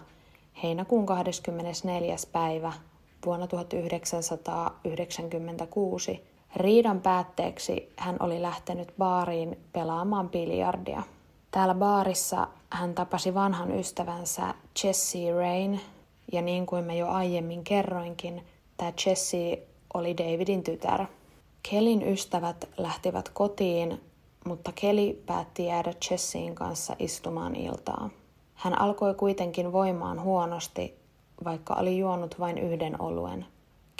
heinäkuun 0.62 1.06
24. 1.06 2.16
päivä 2.32 2.72
vuonna 3.26 3.46
1996. 3.46 6.24
Riidan 6.56 7.00
päätteeksi 7.00 7.92
hän 7.96 8.16
oli 8.20 8.42
lähtenyt 8.42 8.94
baariin 8.98 9.58
pelaamaan 9.72 10.28
biljardia. 10.28 11.02
Täällä 11.50 11.74
baarissa 11.74 12.48
hän 12.70 12.94
tapasi 12.94 13.34
vanhan 13.34 13.78
ystävänsä 13.78 14.54
Jesse 14.84 15.32
Rain, 15.32 15.80
ja 16.32 16.42
niin 16.42 16.66
kuin 16.66 16.84
mä 16.84 16.94
jo 16.94 17.08
aiemmin 17.08 17.64
kerroinkin, 17.64 18.44
tämä 18.76 18.92
Jesse 19.06 19.62
oli 19.94 20.16
Davidin 20.16 20.62
tytär. 20.62 21.06
Kelin 21.70 22.08
ystävät 22.08 22.68
lähtivät 22.76 23.28
kotiin, 23.28 24.00
mutta 24.46 24.72
Kelly 24.74 25.22
päätti 25.26 25.66
jäädä 25.66 25.92
Jessin 26.10 26.54
kanssa 26.54 26.96
istumaan 26.98 27.56
iltaa. 27.56 28.10
Hän 28.54 28.80
alkoi 28.80 29.14
kuitenkin 29.14 29.72
voimaan 29.72 30.22
huonosti, 30.22 30.94
vaikka 31.44 31.74
oli 31.74 31.98
juonut 31.98 32.40
vain 32.40 32.58
yhden 32.58 33.00
oluen. 33.00 33.46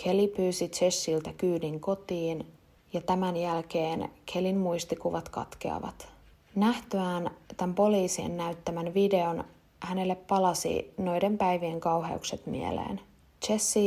Kelly 0.05 0.29
pyysi 0.29 0.71
Jessiltä 0.81 1.33
kyydin 1.33 1.81
kotiin 1.81 2.47
ja 2.93 3.01
tämän 3.01 3.37
jälkeen 3.37 4.11
Kelin 4.33 4.59
muistikuvat 4.59 5.29
katkeavat. 5.29 6.09
Nähtyään 6.55 7.31
tämän 7.57 7.75
poliisien 7.75 8.37
näyttämän 8.37 8.95
videon 8.95 9.45
hänelle 9.81 10.15
palasi 10.15 10.95
noiden 10.99 11.39
päivien 11.39 11.81
kauheukset 11.81 12.47
mieleen. 12.47 13.01
Jesse 13.49 13.81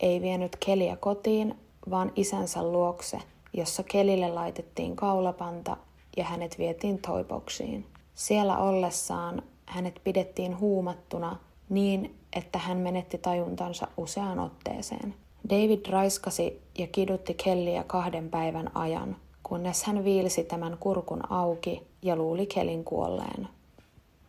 ei 0.00 0.20
vienyt 0.20 0.56
Keliä 0.66 0.96
kotiin, 0.96 1.54
vaan 1.90 2.12
isänsä 2.16 2.62
luokse, 2.62 3.18
jossa 3.52 3.82
Kelille 3.82 4.28
laitettiin 4.28 4.96
kaulapanta 4.96 5.76
ja 6.16 6.24
hänet 6.24 6.58
vietiin 6.58 6.98
toiboksiin. 6.98 7.86
Siellä 8.14 8.58
ollessaan 8.58 9.42
hänet 9.66 10.00
pidettiin 10.04 10.60
huumattuna 10.60 11.36
niin, 11.68 12.14
että 12.36 12.58
hän 12.58 12.78
menetti 12.78 13.18
tajuntansa 13.18 13.88
useaan 13.96 14.38
otteeseen. 14.38 15.14
David 15.50 15.86
raiskasi 15.90 16.62
ja 16.78 16.86
kidutti 16.86 17.34
Kellyä 17.34 17.84
kahden 17.84 18.30
päivän 18.30 18.76
ajan, 18.76 19.16
kunnes 19.42 19.84
hän 19.84 20.04
viilsi 20.04 20.44
tämän 20.44 20.76
kurkun 20.80 21.32
auki 21.32 21.82
ja 22.02 22.16
luuli 22.16 22.46
Kelin 22.46 22.84
kuolleen. 22.84 23.48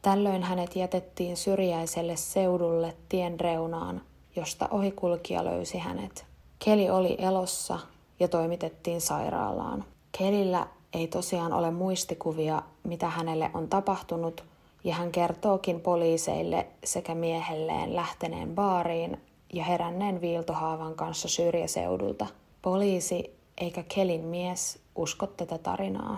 Tällöin 0.01 0.43
hänet 0.43 0.75
jätettiin 0.75 1.37
syrjäiselle 1.37 2.15
seudulle 2.15 2.95
tien 3.09 3.39
reunaan, 3.39 4.01
josta 4.35 4.67
ohikulkija 4.71 5.45
löysi 5.45 5.77
hänet. 5.77 6.32
Keli 6.65 6.89
oli 6.89 7.15
elossa 7.19 7.79
ja 8.19 8.27
toimitettiin 8.27 9.01
sairaalaan. 9.01 9.85
Kelillä 10.17 10.67
ei 10.93 11.07
tosiaan 11.07 11.53
ole 11.53 11.71
muistikuvia, 11.71 12.61
mitä 12.83 13.09
hänelle 13.09 13.51
on 13.53 13.67
tapahtunut, 13.67 14.43
ja 14.83 14.95
hän 14.95 15.11
kertookin 15.11 15.81
poliiseille 15.81 16.67
sekä 16.83 17.15
miehelleen 17.15 17.95
lähteneen 17.95 18.55
baariin 18.55 19.21
ja 19.53 19.63
heränneen 19.63 20.21
viiltohaavan 20.21 20.95
kanssa 20.95 21.27
syrjäseudulta. 21.27 22.27
Poliisi 22.61 23.35
eikä 23.57 23.83
Kelin 23.95 24.25
mies 24.25 24.79
usko 24.95 25.27
tätä 25.27 25.57
tarinaa. 25.57 26.17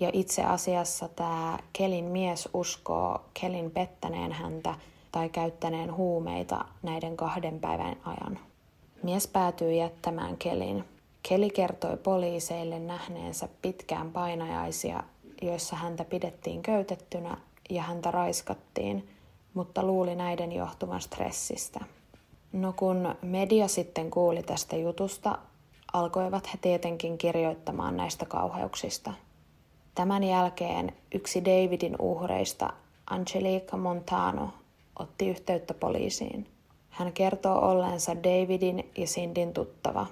Ja 0.00 0.10
itse 0.12 0.44
asiassa 0.44 1.08
tämä 1.08 1.58
Kelin 1.72 2.04
mies 2.04 2.48
uskoo 2.54 3.20
Kelin 3.40 3.70
pettäneen 3.70 4.32
häntä 4.32 4.74
tai 5.12 5.28
käyttäneen 5.28 5.96
huumeita 5.96 6.64
näiden 6.82 7.16
kahden 7.16 7.60
päivän 7.60 7.96
ajan. 8.04 8.38
Mies 9.04 9.26
päätyy 9.26 9.72
jättämään 9.72 10.36
Kelin. 10.36 10.84
Keli 11.28 11.50
kertoi 11.50 11.96
poliiseille 11.96 12.78
nähneensä 12.78 13.48
pitkään 13.62 14.10
painajaisia, 14.10 15.02
joissa 15.42 15.76
häntä 15.76 16.04
pidettiin 16.04 16.62
köytettynä 16.62 17.36
ja 17.70 17.82
häntä 17.82 18.10
raiskattiin, 18.10 19.08
mutta 19.54 19.82
luuli 19.82 20.14
näiden 20.14 20.52
johtuvan 20.52 21.00
stressistä. 21.00 21.80
No 22.52 22.72
kun 22.76 23.14
media 23.22 23.68
sitten 23.68 24.10
kuuli 24.10 24.42
tästä 24.42 24.76
jutusta, 24.76 25.38
alkoivat 25.92 26.52
he 26.52 26.58
tietenkin 26.60 27.18
kirjoittamaan 27.18 27.96
näistä 27.96 28.26
kauheuksista. 28.26 29.12
Tämän 29.94 30.24
jälkeen 30.24 30.92
yksi 31.14 31.44
Davidin 31.44 31.96
uhreista, 31.98 32.72
Angelica 33.10 33.76
Montano, 33.76 34.50
otti 34.98 35.28
yhteyttä 35.28 35.74
poliisiin. 35.74 36.53
Hän 36.94 37.12
kertoo 37.12 37.70
olleensa 37.70 38.14
Davidin 38.16 38.90
ja 38.96 39.06
Sindin 39.06 39.52
tuttava. 39.52 40.06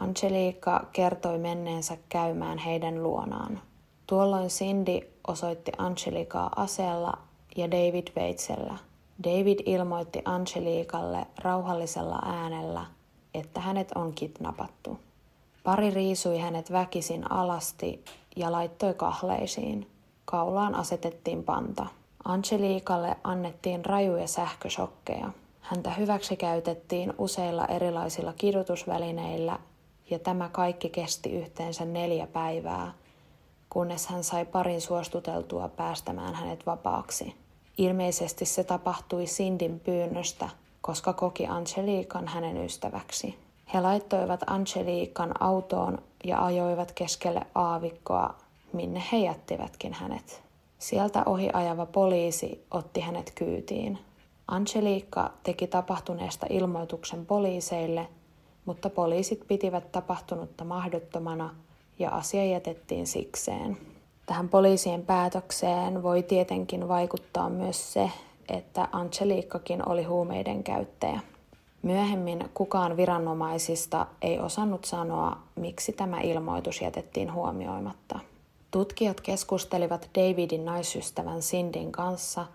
Angelica 0.00 0.80
kertoi 0.92 1.38
menneensä 1.38 1.96
käymään 2.08 2.58
heidän 2.58 3.02
luonaan. 3.02 3.60
Tuolloin 4.06 4.48
Cindy 4.48 5.00
osoitti 5.28 5.72
Angelicaa 5.78 6.50
aseella 6.56 7.18
ja 7.56 7.70
David 7.70 8.06
veitsellä. 8.16 8.76
David 9.24 9.58
ilmoitti 9.66 10.22
Angelicalle 10.24 11.26
rauhallisella 11.38 12.18
äänellä, 12.24 12.86
että 13.34 13.60
hänet 13.60 13.92
on 13.94 14.12
kidnappattu. 14.12 14.98
Pari 15.64 15.90
riisui 15.90 16.38
hänet 16.38 16.72
väkisin 16.72 17.32
alasti 17.32 18.04
ja 18.36 18.52
laittoi 18.52 18.94
kahleisiin. 18.94 19.90
Kaulaan 20.24 20.74
asetettiin 20.74 21.44
panta. 21.44 21.86
Angeliikalle 22.24 23.16
annettiin 23.24 23.84
rajuja 23.84 24.26
sähköshokkeja. 24.26 25.30
Häntä 25.62 25.90
hyväksikäytettiin 25.90 27.12
useilla 27.18 27.66
erilaisilla 27.66 28.32
kidutusvälineillä 28.32 29.58
ja 30.10 30.18
tämä 30.18 30.48
kaikki 30.48 30.88
kesti 30.88 31.32
yhteensä 31.32 31.84
neljä 31.84 32.26
päivää, 32.26 32.92
kunnes 33.70 34.06
hän 34.06 34.24
sai 34.24 34.44
parin 34.44 34.80
suostuteltua 34.80 35.68
päästämään 35.68 36.34
hänet 36.34 36.66
vapaaksi. 36.66 37.34
Ilmeisesti 37.78 38.44
se 38.44 38.64
tapahtui 38.64 39.26
Sindin 39.26 39.80
pyynnöstä, 39.80 40.48
koska 40.80 41.12
koki 41.12 41.46
Angeliikan 41.46 42.28
hänen 42.28 42.64
ystäväksi. 42.64 43.38
He 43.74 43.80
laittoivat 43.80 44.40
Angeliikan 44.46 45.42
autoon 45.42 45.98
ja 46.24 46.44
ajoivat 46.44 46.92
keskelle 46.92 47.46
aavikkoa, 47.54 48.34
minne 48.72 49.02
he 49.12 49.16
jättivätkin 49.16 49.92
hänet. 49.92 50.42
Sieltä 50.78 51.22
ohi 51.26 51.50
ajava 51.52 51.86
poliisi 51.86 52.66
otti 52.70 53.00
hänet 53.00 53.32
kyytiin. 53.34 53.98
Angeliikka 54.52 55.30
teki 55.42 55.66
tapahtuneesta 55.66 56.46
ilmoituksen 56.50 57.26
poliiseille, 57.26 58.08
mutta 58.64 58.90
poliisit 58.90 59.44
pitivät 59.48 59.92
tapahtunutta 59.92 60.64
mahdottomana 60.64 61.54
ja 61.98 62.10
asia 62.10 62.44
jätettiin 62.44 63.06
sikseen. 63.06 63.76
Tähän 64.26 64.48
poliisien 64.48 65.02
päätökseen 65.02 66.02
voi 66.02 66.22
tietenkin 66.22 66.88
vaikuttaa 66.88 67.50
myös 67.50 67.92
se, 67.92 68.10
että 68.48 68.88
Angeliikkakin 68.92 69.88
oli 69.88 70.02
huumeiden 70.02 70.64
käyttäjä. 70.64 71.20
Myöhemmin 71.82 72.50
kukaan 72.54 72.96
viranomaisista 72.96 74.06
ei 74.22 74.38
osannut 74.38 74.84
sanoa, 74.84 75.36
miksi 75.56 75.92
tämä 75.92 76.20
ilmoitus 76.20 76.80
jätettiin 76.80 77.32
huomioimatta. 77.32 78.18
Tutkijat 78.70 79.20
keskustelivat 79.20 80.10
Davidin 80.14 80.64
naisystävän 80.64 81.42
Sindin 81.42 81.92
kanssa 81.92 82.46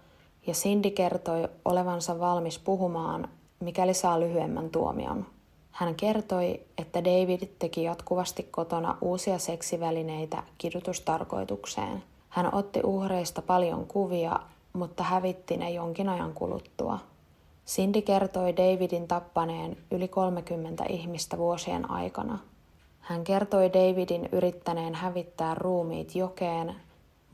ja 0.47 0.53
Cindy 0.53 0.89
kertoi 0.91 1.47
olevansa 1.65 2.19
valmis 2.19 2.59
puhumaan, 2.59 3.27
mikäli 3.59 3.93
saa 3.93 4.19
lyhyemmän 4.19 4.69
tuomion. 4.69 5.25
Hän 5.71 5.95
kertoi, 5.95 6.61
että 6.77 7.03
David 7.03 7.41
teki 7.59 7.83
jatkuvasti 7.83 8.43
kotona 8.43 8.97
uusia 9.01 9.37
seksivälineitä 9.37 10.43
kidutustarkoitukseen. 10.57 12.03
Hän 12.29 12.53
otti 12.53 12.79
uhreista 12.83 13.41
paljon 13.41 13.85
kuvia, 13.87 14.39
mutta 14.73 15.03
hävitti 15.03 15.57
ne 15.57 15.71
jonkin 15.71 16.09
ajan 16.09 16.33
kuluttua. 16.33 16.99
Cindy 17.67 18.01
kertoi 18.01 18.57
Davidin 18.57 19.07
tappaneen 19.07 19.77
yli 19.91 20.07
30 20.07 20.83
ihmistä 20.89 21.37
vuosien 21.37 21.91
aikana. 21.91 22.39
Hän 22.99 23.23
kertoi 23.23 23.73
Davidin 23.73 24.29
yrittäneen 24.31 24.95
hävittää 24.95 25.55
ruumiit 25.55 26.15
jokeen, 26.15 26.75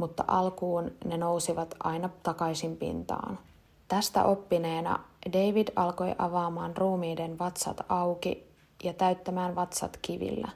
mutta 0.04 0.24
alkuun 0.28 0.92
ne 1.06 1.18
nousivat 1.18 1.76
aina 1.84 2.10
takaisin 2.24 2.78
pintaan. 2.78 3.40
Tästä 3.88 4.24
oppineena 4.24 5.00
David 5.34 5.68
alkoi 5.76 6.16
avaamaan 6.18 6.78
ruumiiden 6.78 7.40
vatsat 7.40 7.78
auki 7.90 8.48
ja 8.84 8.94
täyttämään 8.94 9.56
vatsat 9.56 9.98
kivillä, 10.02 10.50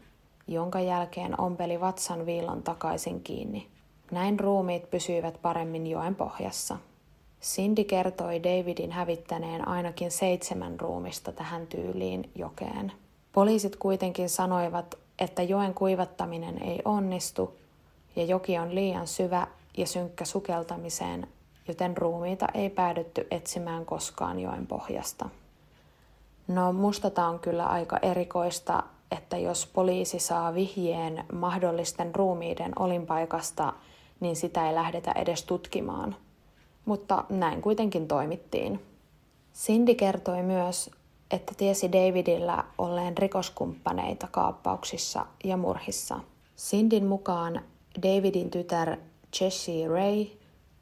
jonka 0.48 0.80
jälkeen 0.80 1.42
ompeli 1.42 1.82
vatsan 1.82 2.26
viilon 2.26 2.64
takaisin 2.64 3.24
kiinni. 3.24 3.68
Näin 4.12 4.40
ruumiit 4.40 4.90
pysyivät 4.92 5.42
paremmin 5.42 5.88
joen 5.88 6.16
pohjassa. 6.16 6.78
Cindy 7.42 7.84
kertoi 7.84 8.44
Davidin 8.44 8.92
hävittäneen 8.92 9.68
ainakin 9.68 10.12
seitsemän 10.12 10.80
ruumista 10.80 11.32
tähän 11.32 11.68
tyyliin 11.68 12.32
jokeen. 12.36 12.92
Poliisit 13.32 13.76
kuitenkin 13.76 14.30
sanoivat, 14.30 14.96
että 15.20 15.44
joen 15.44 15.74
kuivattaminen 15.74 16.64
ei 16.64 16.82
onnistu 16.86 17.58
ja 18.18 18.26
joki 18.26 18.58
on 18.58 18.76
liian 18.76 19.08
syvä 19.08 19.48
ja 19.78 19.88
synkkä 19.88 20.26
sukeltamiseen, 20.26 21.28
joten 21.68 21.98
ruumiita 21.98 22.48
ei 22.54 22.70
päädytty 22.70 23.28
etsimään 23.32 23.86
koskaan 23.86 24.40
joen 24.40 24.68
pohjasta. 24.68 25.30
No 26.48 26.74
musta 26.74 27.10
tämä 27.10 27.28
on 27.28 27.40
kyllä 27.40 27.66
aika 27.66 27.98
erikoista, 28.02 28.84
että 29.12 29.38
jos 29.38 29.68
poliisi 29.74 30.20
saa 30.20 30.54
vihjeen 30.54 31.26
mahdollisten 31.34 32.16
ruumiiden 32.16 32.72
olinpaikasta, 32.80 33.74
niin 34.20 34.36
sitä 34.36 34.70
ei 34.70 34.76
lähdetä 34.76 35.12
edes 35.12 35.44
tutkimaan– 35.44 36.16
mutta 36.88 37.24
näin 37.30 37.62
kuitenkin 37.62 38.08
toimittiin. 38.08 38.80
Cindy 39.54 39.96
kertoi 39.96 40.44
myös, 40.44 40.90
että 41.32 41.54
tiesi 41.58 41.92
Davidillä 41.92 42.64
olleen 42.78 43.18
rikoskumppaneita 43.18 44.28
kaappauksissa 44.32 45.26
ja 45.44 45.58
murhissa. 45.58 46.20
Cindyn 46.58 47.06
mukaan 47.06 47.62
Davidin 48.02 48.52
tytär 48.52 48.98
Jessie 49.42 49.88
Ray 49.88 50.26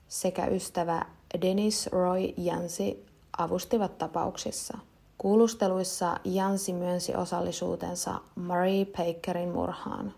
sekä 0.07 0.45
ystävä 0.45 1.05
Dennis 1.41 1.87
Roy 1.87 2.33
Jansi 2.37 3.05
avustivat 3.37 3.97
tapauksissa. 3.97 4.77
Kuulusteluissa 5.17 6.17
Jansi 6.23 6.73
myönsi 6.73 7.15
osallisuutensa 7.15 8.21
Marie 8.35 8.85
Bakerin 8.85 9.49
murhaan. 9.49 10.13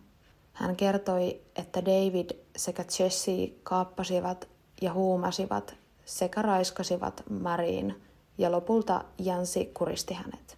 Hän 0.54 0.76
kertoi, 0.76 1.42
että 1.56 1.86
David 1.86 2.30
sekä 2.56 2.86
Jesse 3.00 3.32
kaappasivat 3.64 4.48
ja 4.82 4.94
huumasivat 4.94 5.76
sekä 6.06 6.42
raiskasivat 6.42 7.24
Mariin 7.30 8.02
ja 8.38 8.52
lopulta 8.52 9.04
Jansi 9.20 9.72
kuristi 9.74 10.14
hänet. 10.14 10.58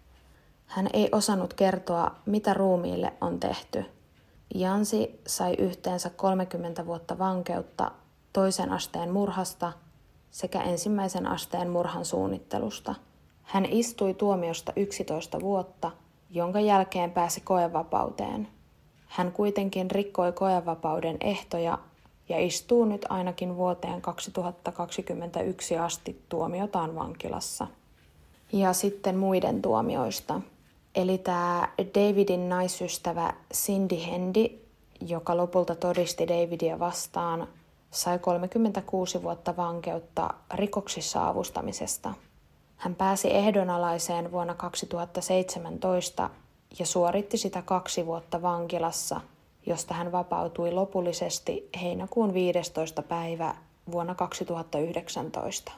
Hän 0.66 0.88
ei 0.92 1.08
osannut 1.12 1.54
kertoa, 1.54 2.10
mitä 2.26 2.54
ruumiille 2.54 3.12
on 3.20 3.40
tehty. 3.40 3.84
Jansi 4.54 5.20
sai 5.26 5.54
yhteensä 5.58 6.10
30 6.10 6.86
vuotta 6.86 7.18
vankeutta 7.18 7.92
toisen 8.32 8.72
asteen 8.72 9.12
murhasta 9.12 9.72
sekä 10.30 10.62
ensimmäisen 10.62 11.26
asteen 11.26 11.70
murhan 11.70 12.04
suunnittelusta. 12.04 12.94
Hän 13.42 13.66
istui 13.66 14.14
tuomiosta 14.14 14.72
11 14.76 15.40
vuotta, 15.40 15.90
jonka 16.30 16.60
jälkeen 16.60 17.10
pääsi 17.10 17.40
koevapauteen. 17.40 18.48
Hän 19.06 19.32
kuitenkin 19.32 19.90
rikkoi 19.90 20.32
koevapauden 20.32 21.16
ehtoja 21.20 21.78
ja 22.28 22.38
istuu 22.38 22.84
nyt 22.84 23.06
ainakin 23.08 23.56
vuoteen 23.56 24.02
2021 24.02 25.78
asti 25.78 26.22
tuomiotaan 26.28 26.94
vankilassa. 26.94 27.66
Ja 28.52 28.72
sitten 28.72 29.16
muiden 29.16 29.62
tuomioista. 29.62 30.40
Eli 30.94 31.18
tämä 31.18 31.68
Davidin 31.78 32.48
naisystävä 32.48 33.32
Cindy 33.54 33.96
Hendy, 34.06 34.44
joka 35.00 35.36
lopulta 35.36 35.74
todisti 35.74 36.28
Davidia 36.28 36.78
vastaan, 36.78 37.48
sai 37.90 38.18
36 38.18 39.22
vuotta 39.22 39.56
vankeutta 39.56 40.34
rikoksissa 40.54 41.28
avustamisesta. 41.28 42.14
Hän 42.76 42.94
pääsi 42.94 43.34
ehdonalaiseen 43.34 44.32
vuonna 44.32 44.54
2017 44.54 46.30
ja 46.78 46.86
suoritti 46.86 47.38
sitä 47.38 47.62
kaksi 47.62 48.06
vuotta 48.06 48.42
vankilassa, 48.42 49.20
josta 49.66 49.94
hän 49.94 50.12
vapautui 50.12 50.72
lopullisesti 50.72 51.68
heinäkuun 51.82 52.34
15. 52.34 53.02
päivä 53.02 53.54
vuonna 53.92 54.14
2019. 54.14 55.72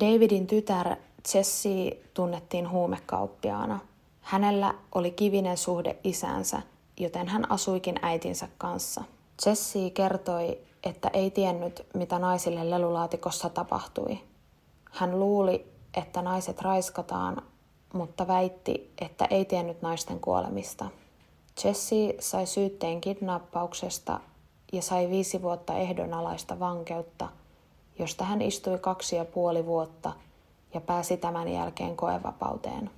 Davidin 0.00 0.46
tytär 0.46 0.96
Jessie 1.34 1.96
tunnettiin 2.14 2.70
huumekauppiaana. 2.70 3.80
Hänellä 4.20 4.74
oli 4.94 5.10
kivinen 5.10 5.56
suhde 5.56 5.96
isänsä, 6.04 6.62
joten 6.96 7.28
hän 7.28 7.50
asuikin 7.50 7.98
äitinsä 8.02 8.48
kanssa. 8.58 9.04
Jessie 9.46 9.90
kertoi, 9.90 10.58
että 10.84 11.10
ei 11.12 11.30
tiennyt, 11.30 11.86
mitä 11.94 12.18
naisille 12.18 12.70
lelulaatikossa 12.70 13.48
tapahtui. 13.48 14.18
Hän 14.90 15.20
luuli, 15.20 15.66
että 15.94 16.22
naiset 16.22 16.62
raiskataan, 16.62 17.42
mutta 17.92 18.26
väitti, 18.26 18.92
että 19.00 19.24
ei 19.24 19.44
tiennyt 19.44 19.82
naisten 19.82 20.20
kuolemista. 20.20 20.86
Jesse 21.64 22.14
sai 22.18 22.46
syytteen 22.46 23.00
kidnappauksesta 23.00 24.20
ja 24.72 24.82
sai 24.82 25.10
viisi 25.10 25.42
vuotta 25.42 25.74
ehdonalaista 25.74 26.60
vankeutta, 26.60 27.28
josta 27.98 28.24
hän 28.24 28.42
istui 28.42 28.78
kaksi 28.78 29.16
ja 29.16 29.24
puoli 29.24 29.66
vuotta 29.66 30.12
ja 30.74 30.80
pääsi 30.80 31.16
tämän 31.16 31.48
jälkeen 31.48 31.96
koevapauteen. 31.96 32.90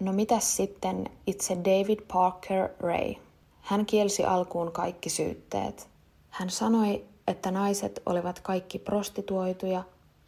No 0.00 0.12
mitäs 0.12 0.56
sitten 0.56 1.06
itse 1.26 1.56
David 1.56 1.98
Parker 2.12 2.68
Ray? 2.78 3.14
Hän 3.60 3.86
kielsi 3.86 4.24
alkuun 4.24 4.72
kaikki 4.72 5.10
syytteet. 5.10 5.88
Hän 6.30 6.50
sanoi, 6.50 7.04
että 7.28 7.50
naiset 7.50 8.02
olivat 8.06 8.40
kaikki 8.40 8.78
prostituoituja, 8.78 9.82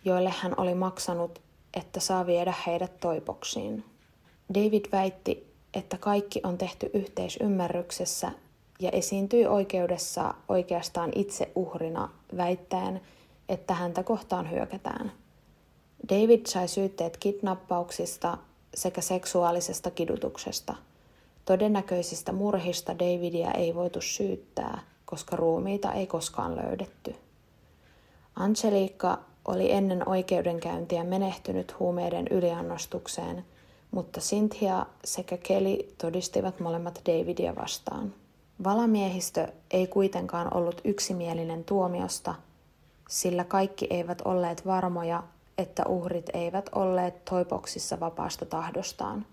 joille 0.05 0.35
hän 0.39 0.55
oli 0.57 0.75
maksanut, 0.75 1.41
että 1.75 2.01
saa 2.01 2.27
viedä 2.27 2.55
heidät 2.67 3.01
toipoksiin. 3.01 3.85
David 4.55 4.85
väitti, 4.93 5.55
että 5.75 5.99
kaikki 5.99 6.41
on 6.45 6.59
tehty 6.59 6.91
yhteisymmärryksessä 6.95 8.33
ja 8.81 8.91
esiintyi 8.91 9.47
oikeudessa 9.47 10.35
oikeastaan 10.49 11.13
itse 11.15 11.53
uhrina 11.55 12.09
väittäen, 12.37 13.01
että 13.49 13.75
häntä 13.75 14.03
kohtaan 14.03 14.51
hyökätään. 14.51 15.13
David 16.09 16.47
sai 16.47 16.69
syytteet 16.69 17.17
kidnappauksista 17.17 18.39
sekä 18.75 19.01
seksuaalisesta 19.01 19.91
kidutuksesta. 19.91 20.75
Todennäköisistä 21.45 22.33
murhista 22.33 22.99
Davidia 22.99 23.51
ei 23.51 23.75
voitu 23.75 24.01
syyttää, 24.01 24.81
koska 25.05 25.37
ruumiita 25.37 25.93
ei 25.93 26.07
koskaan 26.07 26.57
löydetty. 26.57 27.15
Angelica 28.37 29.19
oli 29.45 29.73
ennen 29.73 30.09
oikeudenkäyntiä 30.09 31.05
menehtynyt 31.05 31.79
huumeiden 31.79 32.29
yliannostukseen, 32.31 33.45
mutta 33.91 34.21
Cynthia 34.21 34.87
sekä 35.05 35.37
Kelly 35.37 35.79
todistivat 35.99 36.61
molemmat 36.61 37.03
Davidia 37.07 37.57
vastaan. 37.57 38.15
Valamiehistö 38.65 39.49
ei 39.71 39.87
kuitenkaan 39.87 40.57
ollut 40.57 40.81
yksimielinen 40.85 41.65
tuomiosta, 41.65 42.35
sillä 43.09 43.45
kaikki 43.45 43.87
eivät 43.91 44.23
olleet 44.25 44.67
varmoja, 44.67 45.23
että 45.63 45.83
uhrit 45.89 46.31
eivät 46.35 46.71
olleet 46.73 47.25
toipoksissa 47.25 48.01
vapaasta 48.01 48.47
tahdostaan. 48.47 49.27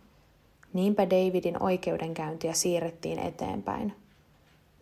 Niinpä 0.73 1.09
Davidin 1.09 1.63
oikeudenkäyntiä 1.63 2.53
siirrettiin 2.53 3.19
eteenpäin. 3.19 3.95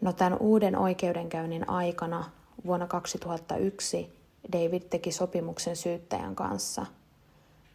No 0.01 0.13
tämän 0.13 0.37
uuden 0.39 0.77
oikeudenkäynnin 0.77 1.69
aikana 1.69 2.23
vuonna 2.65 2.87
2001 2.87 4.17
David 4.53 4.81
teki 4.81 5.11
sopimuksen 5.11 5.75
syyttäjän 5.75 6.35
kanssa. 6.35 6.85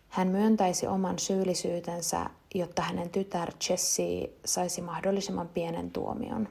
Hän 0.08 0.28
myöntäisi 0.28 0.86
oman 0.86 1.18
syyllisyytensä, 1.18 2.30
jotta 2.54 2.82
hänen 2.82 3.10
tytär 3.10 3.52
Jessie 3.68 4.30
saisi 4.44 4.80
mahdollisimman 4.80 5.48
pienen 5.48 5.90
tuomion. 5.90 6.48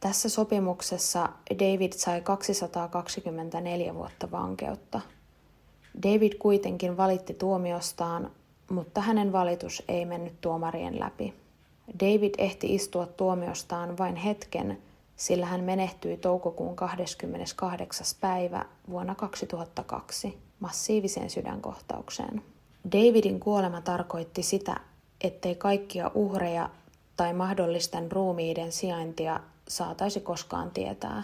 Tässä 0.00 0.28
sopimuksessa 0.28 1.28
David 1.50 1.92
sai 1.92 2.20
224 2.20 3.94
vuotta 3.94 4.30
vankeutta. 4.30 5.00
David 6.02 6.32
kuitenkin 6.38 6.96
valitti 6.96 7.34
tuomiostaan, 7.34 8.30
mutta 8.70 9.00
hänen 9.00 9.32
valitus 9.32 9.82
ei 9.88 10.04
mennyt 10.04 10.40
tuomarien 10.40 11.00
läpi. 11.00 11.34
David 12.00 12.34
ehti 12.38 12.74
istua 12.74 13.06
tuomiostaan 13.06 13.98
vain 13.98 14.16
hetken, 14.16 14.78
sillä 15.16 15.46
hän 15.46 15.64
menehtyi 15.64 16.16
toukokuun 16.16 16.76
28. 16.76 18.06
päivä 18.20 18.64
vuonna 18.90 19.14
2002 19.14 20.38
massiiviseen 20.60 21.30
sydänkohtaukseen. 21.30 22.42
Davidin 22.92 23.40
kuolema 23.40 23.80
tarkoitti 23.80 24.42
sitä, 24.42 24.80
ettei 25.20 25.54
kaikkia 25.54 26.10
uhreja 26.14 26.70
tai 27.16 27.32
mahdollisten 27.32 28.12
ruumiiden 28.12 28.72
sijaintia 28.72 29.40
saataisi 29.68 30.20
koskaan 30.20 30.70
tietää. 30.70 31.22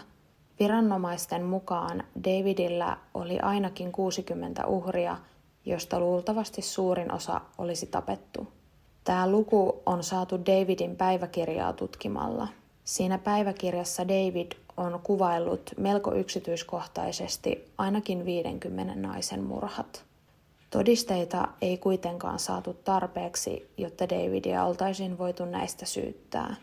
Viranomaisten 0.59 1.43
mukaan 1.43 2.03
Davidillä 2.23 2.97
oli 3.13 3.39
ainakin 3.39 3.91
60 3.91 4.67
uhria, 4.67 5.17
josta 5.65 5.99
luultavasti 5.99 6.61
suurin 6.61 7.13
osa 7.13 7.41
olisi 7.57 7.85
tapettu. 7.85 8.47
Tämä 9.03 9.31
luku 9.31 9.81
on 9.85 10.03
saatu 10.03 10.39
Davidin 10.39 10.95
päiväkirjaa 10.95 11.73
tutkimalla– 11.73 12.47
Siinä 12.89 13.17
päiväkirjassa 13.17 14.07
David 14.07 14.51
on 14.77 14.99
kuvaillut 15.03 15.71
melko 15.77 16.13
yksityiskohtaisesti 16.13 17.71
ainakin 17.77 18.25
50 18.25 18.95
naisen 18.95 19.43
murhat. 19.43 20.03
Todisteita 20.69 21.47
ei 21.61 21.77
kuitenkaan 21.77 22.39
saatu 22.39 22.73
tarpeeksi, 22.73 23.71
jotta 23.77 24.09
Davidia 24.09 24.63
oltaisiin 24.63 25.17
voitu 25.17 25.45
näistä 25.45 25.85
syyttää. 25.85 26.55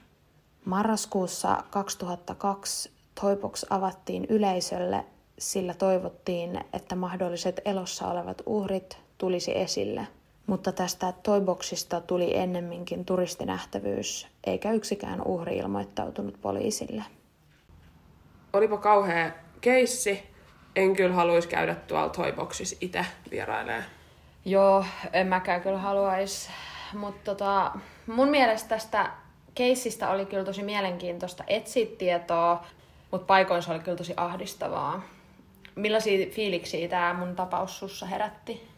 Marraskuussa 0.64 1.62
2002 1.70 2.90
Toibox 3.20 3.64
avattiin 3.70 4.26
yleisölle, 4.28 5.04
sillä 5.38 5.74
toivottiin, 5.74 6.60
että 6.72 6.96
mahdolliset 6.96 7.60
elossa 7.64 8.08
olevat 8.08 8.42
uhrit 8.46 8.98
tulisi 9.18 9.58
esille– 9.58 10.06
mutta 10.46 10.72
tästä 10.72 11.12
toiboksista 11.22 12.00
tuli 12.00 12.36
ennemminkin 12.36 13.04
turistinähtävyys, 13.04 14.28
eikä 14.46 14.72
yksikään 14.72 15.22
uhri 15.22 15.56
ilmoittautunut 15.56 16.40
poliisille. 16.40 17.02
Olipa 18.52 18.78
kauhea 18.78 19.30
keissi. 19.60 20.22
En 20.76 20.96
kyllä 20.96 21.14
haluaisi 21.14 21.48
käydä 21.48 21.74
tuolla 21.74 22.08
toiboksissa 22.08 22.76
itse 22.80 23.06
vierailemaan. 23.30 23.84
Joo, 24.44 24.84
en 25.12 25.26
mäkään 25.26 25.60
kyllä 25.60 25.78
haluaisi. 25.78 26.50
Mutta 26.92 27.20
tota, 27.24 27.72
mun 28.06 28.28
mielestä 28.28 28.68
tästä 28.68 29.10
keissistä 29.54 30.10
oli 30.10 30.26
kyllä 30.26 30.44
tosi 30.44 30.62
mielenkiintoista 30.62 31.44
etsiä 31.46 31.86
tietoa, 31.98 32.64
mutta 33.16 33.26
paikoin 33.26 33.62
se 33.62 33.70
oli 33.70 33.78
kyllä 33.78 33.96
tosi 33.96 34.14
ahdistavaa. 34.16 35.02
Millaisia 35.74 36.26
fiiliksiä 36.30 36.88
tämä 36.88 37.14
mun 37.14 37.36
tapaus 37.36 37.78
sussa 37.78 38.06
herätti? 38.06 38.68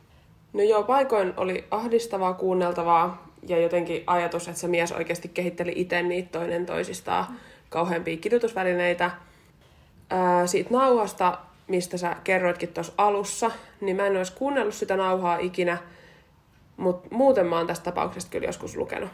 No 0.52 0.62
joo, 0.62 0.82
paikoin 0.82 1.34
oli 1.36 1.64
ahdistavaa 1.70 2.34
kuunneltavaa 2.34 3.28
ja 3.48 3.58
jotenkin 3.58 4.02
ajatus, 4.06 4.48
että 4.48 4.60
se 4.60 4.68
mies 4.68 4.92
oikeasti 4.92 5.28
kehitteli 5.28 5.72
itse 5.76 6.02
niitä 6.02 6.38
toinen 6.38 6.66
toisistaan 6.66 7.26
kauheampia 7.68 8.16
kidutusvälineitä. 8.16 9.10
Ää, 10.10 10.46
siitä 10.46 10.70
nauhasta, 10.70 11.38
mistä 11.68 11.96
sä 11.96 12.16
kerroitkin 12.24 12.68
tuossa 12.68 12.92
alussa, 12.98 13.50
niin 13.80 13.96
mä 13.96 14.06
en 14.06 14.16
olisi 14.16 14.32
kuunnellut 14.32 14.74
sitä 14.74 14.96
nauhaa 14.96 15.38
ikinä, 15.38 15.78
mutta 16.76 17.08
muuten 17.10 17.46
mä 17.46 17.56
oon 17.56 17.66
tästä 17.66 17.84
tapauksesta 17.84 18.30
kyllä 18.30 18.46
joskus 18.46 18.76
lukenut. 18.76 19.10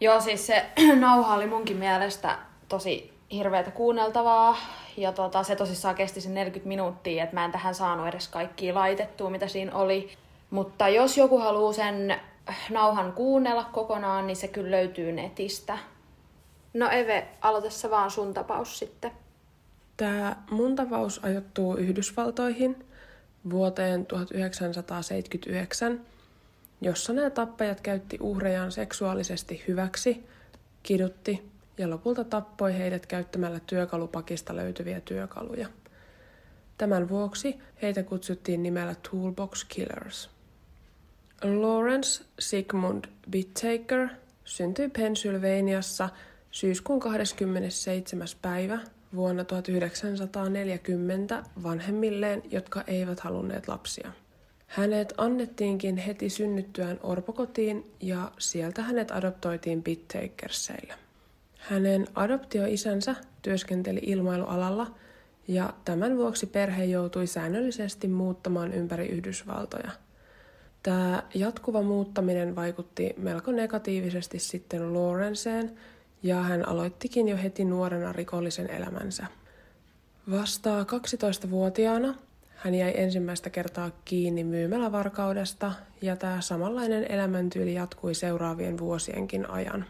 Joo, 0.00 0.20
siis 0.20 0.46
se 0.46 0.66
nauha 1.00 1.34
oli 1.34 1.46
munkin 1.46 1.76
mielestä 1.76 2.38
tosi 2.68 3.19
hirveätä 3.32 3.70
kuunneltavaa. 3.70 4.56
Ja 4.96 5.12
tota, 5.12 5.42
se 5.42 5.56
tosissaan 5.56 5.94
kesti 5.94 6.20
sen 6.20 6.34
40 6.34 6.68
minuuttia, 6.68 7.24
että 7.24 7.36
mä 7.36 7.44
en 7.44 7.52
tähän 7.52 7.74
saanut 7.74 8.06
edes 8.06 8.28
kaikkia 8.28 8.74
laitettua, 8.74 9.30
mitä 9.30 9.48
siinä 9.48 9.74
oli. 9.74 10.12
Mutta 10.50 10.88
jos 10.88 11.18
joku 11.18 11.38
haluaa 11.38 11.72
sen 11.72 12.20
nauhan 12.70 13.12
kuunnella 13.12 13.64
kokonaan, 13.64 14.26
niin 14.26 14.36
se 14.36 14.48
kyllä 14.48 14.70
löytyy 14.70 15.12
netistä. 15.12 15.78
No 16.74 16.90
Eve, 16.90 17.28
aloitessa 17.40 17.90
vaan 17.90 18.10
sun 18.10 18.34
tapaus 18.34 18.78
sitten. 18.78 19.10
Tämä 19.96 20.36
mun 20.50 20.76
tapaus 20.76 21.24
ajoittuu 21.24 21.76
Yhdysvaltoihin 21.76 22.84
vuoteen 23.50 24.06
1979, 24.06 26.00
jossa 26.80 27.12
nämä 27.12 27.30
tappajat 27.30 27.80
käytti 27.80 28.18
uhrejaan 28.20 28.72
seksuaalisesti 28.72 29.64
hyväksi, 29.68 30.26
kidutti 30.82 31.49
ja 31.78 31.90
lopulta 31.90 32.24
tappoi 32.24 32.78
heidät 32.78 33.06
käyttämällä 33.06 33.60
työkalupakista 33.66 34.56
löytyviä 34.56 35.00
työkaluja. 35.00 35.68
Tämän 36.78 37.08
vuoksi 37.08 37.58
heitä 37.82 38.02
kutsuttiin 38.02 38.62
nimellä 38.62 38.94
Toolbox 39.10 39.64
Killers. 39.68 40.30
Lawrence 41.42 42.24
Sigmund 42.38 43.04
Bittaker 43.30 44.08
syntyi 44.44 44.88
Pennsylvaniassa 44.88 46.08
syyskuun 46.50 47.00
27. 47.00 48.28
päivä 48.42 48.78
vuonna 49.14 49.44
1940 49.44 51.42
vanhemmilleen, 51.62 52.42
jotka 52.50 52.84
eivät 52.86 53.20
halunneet 53.20 53.68
lapsia. 53.68 54.12
Hänet 54.66 55.14
annettiinkin 55.16 55.96
heti 55.96 56.30
synnyttyään 56.30 57.00
orpokotiin 57.02 57.90
ja 58.00 58.32
sieltä 58.38 58.82
hänet 58.82 59.10
adoptoitiin 59.10 59.82
Bittakerseille. 59.82 60.94
Hänen 61.60 62.06
adoptioisänsä 62.14 63.14
työskenteli 63.42 64.00
ilmailualalla 64.02 64.94
ja 65.48 65.72
tämän 65.84 66.16
vuoksi 66.16 66.46
perhe 66.46 66.84
joutui 66.84 67.26
säännöllisesti 67.26 68.08
muuttamaan 68.08 68.72
ympäri 68.72 69.06
Yhdysvaltoja. 69.06 69.90
Tämä 70.82 71.22
jatkuva 71.34 71.82
muuttaminen 71.82 72.56
vaikutti 72.56 73.14
melko 73.16 73.52
negatiivisesti 73.52 74.38
sitten 74.38 74.94
Lawrenceen 74.94 75.70
ja 76.22 76.36
hän 76.36 76.68
aloittikin 76.68 77.28
jo 77.28 77.36
heti 77.36 77.64
nuorena 77.64 78.12
rikollisen 78.12 78.70
elämänsä. 78.70 79.26
Vasta 80.30 80.82
12-vuotiaana 80.82 82.14
hän 82.56 82.74
jäi 82.74 82.92
ensimmäistä 82.96 83.50
kertaa 83.50 83.90
kiinni 84.04 84.44
myymälävarkaudesta 84.44 85.72
ja 86.02 86.16
tämä 86.16 86.40
samanlainen 86.40 87.12
elämäntyyli 87.12 87.74
jatkui 87.74 88.14
seuraavien 88.14 88.78
vuosienkin 88.78 89.50
ajan. 89.50 89.84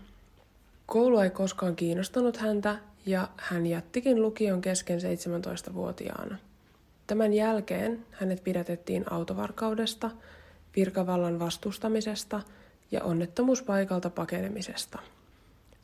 Koulu 0.90 1.18
ei 1.18 1.30
koskaan 1.30 1.76
kiinnostanut 1.76 2.36
häntä 2.36 2.76
ja 3.06 3.28
hän 3.36 3.66
jättikin 3.66 4.22
lukion 4.22 4.60
kesken 4.60 4.98
17-vuotiaana. 5.00 6.36
Tämän 7.06 7.32
jälkeen 7.32 8.06
hänet 8.10 8.44
pidätettiin 8.44 9.12
autovarkaudesta, 9.12 10.10
virkavallan 10.76 11.38
vastustamisesta 11.38 12.40
ja 12.90 13.02
onnettomuuspaikalta 13.02 14.10
pakenemisesta. 14.10 14.98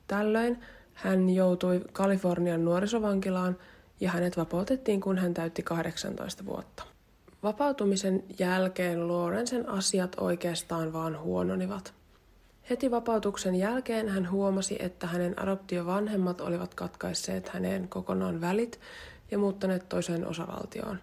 Tällöin 0.07 0.59
hän 0.95 1.31
joutui 1.31 1.81
Kalifornian 1.93 2.65
nuorisovankilaan 2.65 3.57
ja 4.01 4.11
hänet 4.11 4.37
vapautettiin, 4.37 5.01
kun 5.01 5.19
hän 5.19 5.35
täytti 5.35 5.63
18 5.63 6.47
vuotta. 6.47 6.83
Vapautumisen 7.43 8.25
jälkeen 8.39 9.09
Lorenzen 9.09 9.69
asiat 9.69 10.17
oikeastaan 10.21 10.93
vaan 10.93 11.21
huononivat. 11.21 11.95
Heti 12.71 12.91
vapautuksen 12.91 13.55
jälkeen 13.55 14.09
hän 14.09 14.31
huomasi, 14.31 14.77
että 14.79 15.07
hänen 15.07 15.43
adoptiovanhemmat 15.43 16.41
olivat 16.41 16.75
katkaisseet 16.75 17.49
häneen 17.49 17.89
kokonaan 17.89 18.41
välit 18.41 18.81
ja 19.31 19.39
muuttaneet 19.39 19.89
toiseen 19.89 20.27
osavaltioon. 20.27 20.99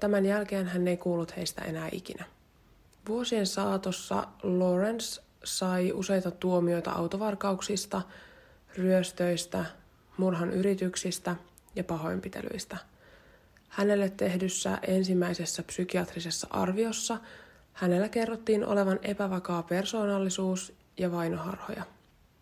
Tämän 0.00 0.26
jälkeen 0.26 0.66
hän 0.66 0.88
ei 0.88 0.96
kuullut 0.96 1.36
heistä 1.36 1.62
enää 1.62 1.88
ikinä. 1.92 2.24
Vuosien 3.08 3.46
saatossa 3.46 4.26
Lawrence 4.42 5.22
sai 5.44 5.92
useita 5.92 6.30
tuomioita 6.30 6.90
autovarkauksista, 6.90 8.02
ryöstöistä, 8.78 9.64
murhan 10.16 10.50
yrityksistä 10.50 11.36
ja 11.76 11.84
pahoinpitelyistä. 11.84 12.76
Hänelle 13.68 14.10
tehdyssä 14.10 14.78
ensimmäisessä 14.82 15.62
psykiatrisessa 15.62 16.46
arviossa 16.50 17.18
hänellä 17.72 18.08
kerrottiin 18.08 18.66
olevan 18.66 18.98
epävakaa 19.02 19.62
persoonallisuus 19.62 20.72
ja 20.98 21.12
vainoharhoja. 21.12 21.82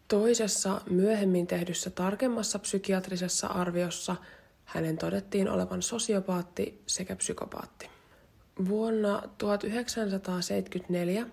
Toisessa 0.09 0.81
myöhemmin 0.91 1.47
tehdyssä 1.47 1.91
tarkemmassa 1.91 2.59
psykiatrisessa 2.59 3.47
arviossa 3.47 4.17
hänen 4.65 4.99
todettiin 4.99 5.49
olevan 5.49 5.83
sosiopaatti 5.83 6.83
sekä 6.87 7.17
psykopaatti. 7.17 7.91
Vuonna 8.69 9.23
1974 9.39 11.27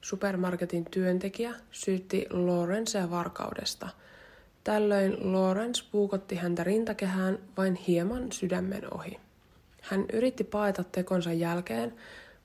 supermarketin 0.00 0.84
työntekijä 0.84 1.54
syytti 1.70 2.26
Lawrencea 2.30 3.10
varkaudesta. 3.10 3.88
Tällöin 4.64 5.32
Lawrence 5.32 5.84
puukotti 5.92 6.36
häntä 6.36 6.64
rintakehään 6.64 7.38
vain 7.56 7.74
hieman 7.74 8.32
sydämen 8.32 8.94
ohi. 8.94 9.20
Hän 9.82 10.04
yritti 10.12 10.44
paeta 10.44 10.84
tekonsa 10.84 11.32
jälkeen, 11.32 11.94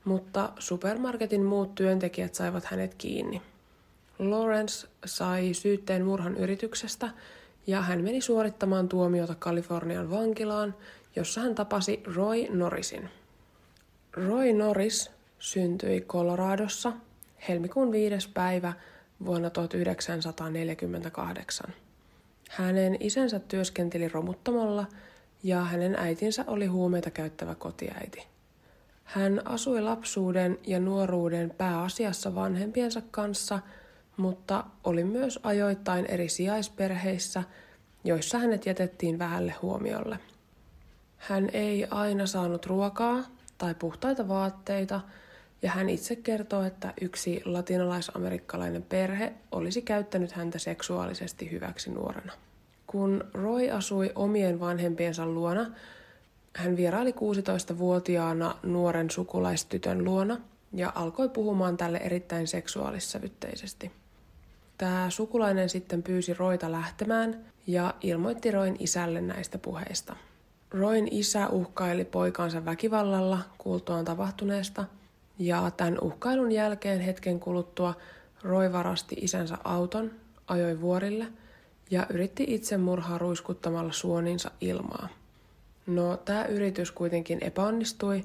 mutta 0.05 0.53
supermarketin 0.59 1.43
muut 1.43 1.75
työntekijät 1.75 2.35
saivat 2.35 2.65
hänet 2.65 2.93
kiinni. 2.93 3.41
Lawrence 4.19 4.87
sai 5.05 5.53
syytteen 5.53 6.05
murhan 6.05 6.37
yrityksestä 6.37 7.09
ja 7.67 7.81
hän 7.81 8.03
meni 8.03 8.21
suorittamaan 8.21 8.89
tuomiota 8.89 9.35
Kalifornian 9.35 10.09
vankilaan, 10.09 10.75
jossa 11.15 11.41
hän 11.41 11.55
tapasi 11.55 12.03
Roy 12.15 12.47
Norrisin. 12.49 13.09
Roy 14.13 14.53
Norris 14.53 15.11
syntyi 15.39 16.01
Coloradossa 16.01 16.93
helmikuun 17.47 17.91
5. 17.91 18.29
päivä 18.29 18.73
vuonna 19.25 19.49
1948. 19.49 21.73
Hänen 22.49 22.97
isänsä 22.99 23.39
työskenteli 23.39 24.07
romuttamalla 24.07 24.85
ja 25.43 25.61
hänen 25.61 25.95
äitinsä 25.95 26.43
oli 26.47 26.65
huumeita 26.65 27.11
käyttävä 27.11 27.55
kotiäiti. 27.55 28.27
Hän 29.03 29.41
asui 29.45 29.81
lapsuuden 29.81 30.59
ja 30.67 30.79
nuoruuden 30.79 31.53
pääasiassa 31.57 32.35
vanhempiensa 32.35 33.01
kanssa, 33.11 33.59
mutta 34.17 34.63
oli 34.83 35.03
myös 35.03 35.39
ajoittain 35.43 36.05
eri 36.05 36.29
sijaisperheissä, 36.29 37.43
joissa 38.03 38.37
hänet 38.37 38.65
jätettiin 38.65 39.19
vähälle 39.19 39.55
huomiolle. 39.61 40.19
Hän 41.17 41.49
ei 41.53 41.87
aina 41.91 42.25
saanut 42.25 42.65
ruokaa 42.65 43.23
tai 43.57 43.75
puhtaita 43.75 44.27
vaatteita, 44.27 45.01
ja 45.61 45.71
hän 45.71 45.89
itse 45.89 46.15
kertoo, 46.15 46.63
että 46.63 46.93
yksi 47.01 47.41
latinalaisamerikkalainen 47.45 48.83
perhe 48.83 49.33
olisi 49.51 49.81
käyttänyt 49.81 50.31
häntä 50.31 50.59
seksuaalisesti 50.59 51.51
hyväksi 51.51 51.91
nuorena. 51.91 52.33
Kun 52.87 53.23
Roy 53.33 53.69
asui 53.69 54.11
omien 54.15 54.59
vanhempiensa 54.59 55.25
luona, 55.25 55.71
hän 56.55 56.77
vieraili 56.77 57.11
16-vuotiaana 57.11 58.55
nuoren 58.63 59.09
sukulaistytön 59.09 60.03
luona 60.03 60.37
ja 60.73 60.91
alkoi 60.95 61.29
puhumaan 61.29 61.77
tälle 61.77 61.97
erittäin 61.97 62.47
seksuaalissävytteisesti. 62.47 63.91
Tämä 64.77 65.09
sukulainen 65.09 65.69
sitten 65.69 66.03
pyysi 66.03 66.33
Roita 66.33 66.71
lähtemään 66.71 67.45
ja 67.67 67.93
ilmoitti 68.01 68.51
Roin 68.51 68.75
isälle 68.79 69.21
näistä 69.21 69.57
puheista. 69.57 70.15
Roin 70.71 71.07
isä 71.11 71.47
uhkaili 71.47 72.05
poikansa 72.05 72.65
väkivallalla 72.65 73.39
kuultuaan 73.57 74.05
tapahtuneesta, 74.05 74.85
ja 75.39 75.71
tämän 75.77 75.97
uhkailun 76.01 76.51
jälkeen 76.51 76.99
hetken 76.99 77.39
kuluttua 77.39 77.93
Roy 78.43 78.71
varasti 78.71 79.15
isänsä 79.21 79.57
auton, 79.63 80.11
ajoi 80.47 80.81
vuorille 80.81 81.25
ja 81.91 82.05
yritti 82.09 82.45
itsemurhaa 82.47 83.17
ruiskuttamalla 83.17 83.91
suoninsa 83.91 84.51
ilmaa. 84.61 85.07
No, 85.87 86.17
tämä 86.17 86.45
yritys 86.45 86.91
kuitenkin 86.91 87.37
epäonnistui 87.41 88.23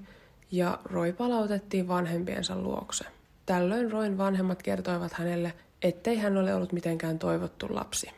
ja 0.50 0.78
Roy 0.84 1.12
palautettiin 1.12 1.88
vanhempiensa 1.88 2.56
luokse. 2.56 3.04
Tällöin 3.46 3.92
Roin 3.92 4.18
vanhemmat 4.18 4.62
kertoivat 4.62 5.12
hänelle, 5.12 5.54
ettei 5.82 6.16
hän 6.16 6.36
ole 6.36 6.54
ollut 6.54 6.72
mitenkään 6.72 7.18
toivottu 7.18 7.66
lapsi. 7.70 8.10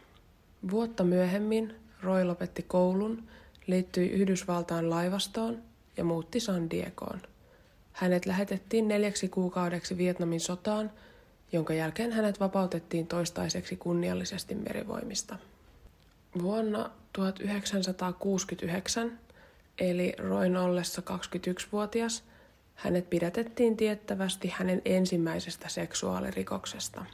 Vuotta 0.70 1.04
myöhemmin 1.04 1.74
Roy 2.02 2.24
lopetti 2.24 2.62
koulun 2.62 3.22
liittyi 3.66 4.08
Yhdysvaltain 4.08 4.90
laivastoon 4.90 5.62
ja 5.96 6.04
muutti 6.04 6.40
San 6.40 6.70
Diegoon. 6.70 7.22
Hänet 7.92 8.26
lähetettiin 8.26 8.88
neljäksi 8.88 9.28
kuukaudeksi 9.28 9.98
Vietnamin 9.98 10.40
sotaan, 10.40 10.90
jonka 11.52 11.74
jälkeen 11.74 12.12
hänet 12.12 12.40
vapautettiin 12.40 13.06
toistaiseksi 13.06 13.76
kunniallisesti 13.76 14.54
merivoimista. 14.54 15.38
Vuonna 16.42 16.90
1969, 17.12 19.18
eli 19.78 20.12
Roin 20.18 20.56
ollessa 20.56 21.02
21-vuotias, 21.10 22.24
hänet 22.74 23.10
pidätettiin 23.10 23.76
tiettävästi 23.76 24.48
hänen 24.48 24.82
ensimmäisestä 24.84 25.68
seksuaalirikoksesta. 25.68 27.04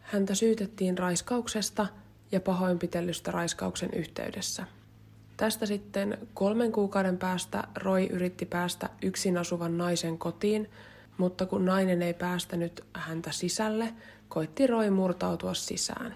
Häntä 0.00 0.34
syytettiin 0.34 0.98
raiskauksesta 0.98 1.86
ja 2.32 2.40
pahoinpitelystä 2.40 3.30
raiskauksen 3.30 3.90
yhteydessä– 3.92 4.66
Tästä 5.36 5.66
sitten 5.66 6.18
kolmen 6.34 6.72
kuukauden 6.72 7.18
päästä 7.18 7.64
Roy 7.76 8.06
yritti 8.06 8.46
päästä 8.46 8.88
yksin 9.02 9.38
asuvan 9.38 9.78
naisen 9.78 10.18
kotiin, 10.18 10.70
mutta 11.18 11.46
kun 11.46 11.64
nainen 11.64 12.02
ei 12.02 12.14
päästänyt 12.14 12.84
häntä 12.94 13.32
sisälle, 13.32 13.94
koitti 14.28 14.66
Roy 14.66 14.90
murtautua 14.90 15.54
sisään. 15.54 16.14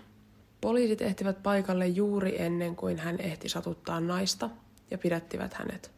Poliisit 0.60 1.02
ehtivät 1.02 1.42
paikalle 1.42 1.86
juuri 1.86 2.42
ennen 2.42 2.76
kuin 2.76 2.98
hän 2.98 3.20
ehti 3.20 3.48
satuttaa 3.48 4.00
naista 4.00 4.50
ja 4.90 4.98
pidättivät 4.98 5.54
hänet. 5.54 5.97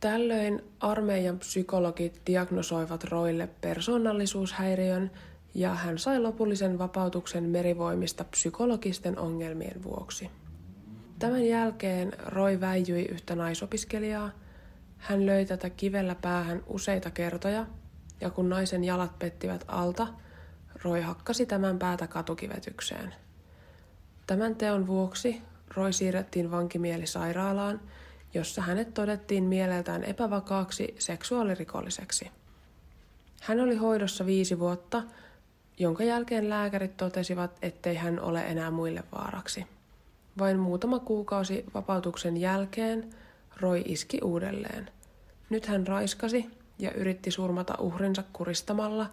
Tällöin 0.00 0.62
armeijan 0.80 1.38
psykologit 1.38 2.20
diagnosoivat 2.26 3.04
Roille 3.04 3.48
persoonallisuushäiriön 3.60 5.10
ja 5.54 5.74
hän 5.74 5.98
sai 5.98 6.20
lopullisen 6.20 6.78
vapautuksen 6.78 7.44
merivoimista 7.44 8.24
psykologisten 8.24 9.18
ongelmien 9.18 9.82
vuoksi. 9.82 10.30
Tämän 11.18 11.46
jälkeen 11.46 12.12
Roy 12.26 12.60
väijyi 12.60 13.04
yhtä 13.04 13.34
naisopiskelijaa. 13.34 14.30
Hän 14.96 15.26
löi 15.26 15.44
tätä 15.46 15.70
kivellä 15.70 16.14
päähän 16.14 16.62
useita 16.66 17.10
kertoja, 17.10 17.66
ja 18.20 18.30
kun 18.30 18.48
naisen 18.48 18.84
jalat 18.84 19.18
pettivät 19.18 19.64
alta, 19.68 20.06
Roy 20.82 21.00
hakkasi 21.00 21.46
tämän 21.46 21.78
päätä 21.78 22.06
katukivetykseen. 22.06 23.14
Tämän 24.26 24.56
teon 24.56 24.86
vuoksi 24.86 25.42
Roy 25.74 25.92
siirrettiin 25.92 26.50
vankimielisairaalaan, 26.50 27.80
jossa 28.34 28.62
hänet 28.62 28.94
todettiin 28.94 29.44
mieleltään 29.44 30.04
epävakaaksi 30.04 30.94
seksuaalirikolliseksi. 30.98 32.30
Hän 33.40 33.60
oli 33.60 33.76
hoidossa 33.76 34.26
viisi 34.26 34.58
vuotta, 34.58 35.02
jonka 35.78 36.04
jälkeen 36.04 36.48
lääkärit 36.48 36.96
totesivat, 36.96 37.50
ettei 37.62 37.94
hän 37.94 38.20
ole 38.20 38.40
enää 38.40 38.70
muille 38.70 39.02
vaaraksi. 39.12 39.66
Vain 40.38 40.58
muutama 40.58 40.98
kuukausi 40.98 41.64
vapautuksen 41.74 42.36
jälkeen 42.36 43.10
Roy 43.60 43.82
iski 43.84 44.18
uudelleen. 44.24 44.90
Nyt 45.50 45.66
hän 45.66 45.86
raiskasi 45.86 46.50
ja 46.78 46.92
yritti 46.92 47.30
surmata 47.30 47.74
uhrinsa 47.78 48.24
kuristamalla, 48.32 49.06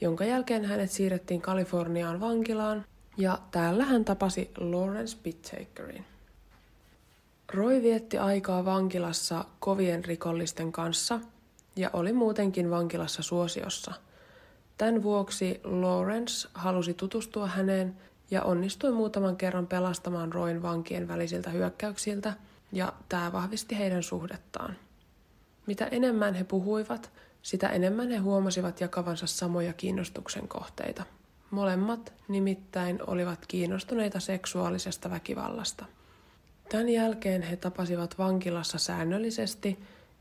jonka 0.00 0.24
jälkeen 0.24 0.64
hänet 0.64 0.90
siirrettiin 0.90 1.40
Kaliforniaan 1.40 2.20
vankilaan 2.20 2.84
ja 3.16 3.38
täällä 3.50 3.84
hän 3.84 4.04
tapasi 4.04 4.50
Lawrence 4.58 5.16
Bittakerin. 5.22 6.04
Roy 7.52 7.82
vietti 7.82 8.18
aikaa 8.18 8.64
vankilassa 8.64 9.44
kovien 9.60 10.04
rikollisten 10.04 10.72
kanssa 10.72 11.20
ja 11.76 11.90
oli 11.92 12.12
muutenkin 12.12 12.70
vankilassa 12.70 13.22
suosiossa. 13.22 13.92
Tämän 14.78 15.02
vuoksi 15.02 15.60
Lawrence 15.64 16.48
halusi 16.54 16.94
tutustua 16.94 17.46
häneen 17.46 17.96
ja 18.30 18.42
onnistui 18.42 18.92
muutaman 18.92 19.36
kerran 19.36 19.66
pelastamaan 19.66 20.32
Roin 20.32 20.62
vankien 20.62 21.08
välisiltä 21.08 21.50
hyökkäyksiltä, 21.50 22.32
ja 22.72 22.92
tämä 23.08 23.32
vahvisti 23.32 23.78
heidän 23.78 24.02
suhdettaan. 24.02 24.76
Mitä 25.66 25.86
enemmän 25.86 26.34
he 26.34 26.44
puhuivat, 26.44 27.10
sitä 27.42 27.68
enemmän 27.68 28.10
he 28.10 28.16
huomasivat 28.16 28.80
jakavansa 28.80 29.26
samoja 29.26 29.72
kiinnostuksen 29.72 30.48
kohteita. 30.48 31.04
Molemmat 31.50 32.12
nimittäin 32.28 32.98
olivat 33.06 33.46
kiinnostuneita 33.46 34.20
seksuaalisesta 34.20 35.10
väkivallasta. 35.10 35.84
Tämän 36.74 36.88
jälkeen 36.88 37.42
he 37.42 37.56
tapasivat 37.56 38.18
vankilassa 38.18 38.78
säännöllisesti 38.78 39.78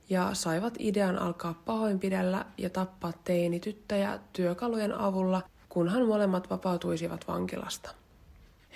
ja 0.10 0.34
saivat 0.34 0.74
idean 0.80 1.20
alkaa 1.20 1.62
pahoinpidellä 1.66 2.46
ja 2.58 2.70
tappaa 2.70 3.14
teinityttäjä 3.24 4.20
työkalujen 4.34 4.94
avulla, 4.94 5.42
kunhan 5.70 6.08
molemmat 6.08 6.50
vapautuisivat 6.50 7.28
vankilasta. 7.28 7.94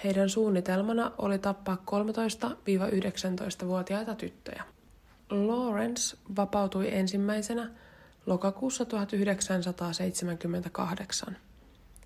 Heidän 0.03 0.29
suunnitelmana 0.29 1.11
oli 1.17 1.39
tappaa 1.39 1.83
13-19-vuotiaita 1.91 4.15
tyttöjä. 4.15 4.63
Lawrence 5.29 6.17
vapautui 6.35 6.93
ensimmäisenä 6.93 7.69
lokakuussa 8.25 8.85
1978. 8.85 11.37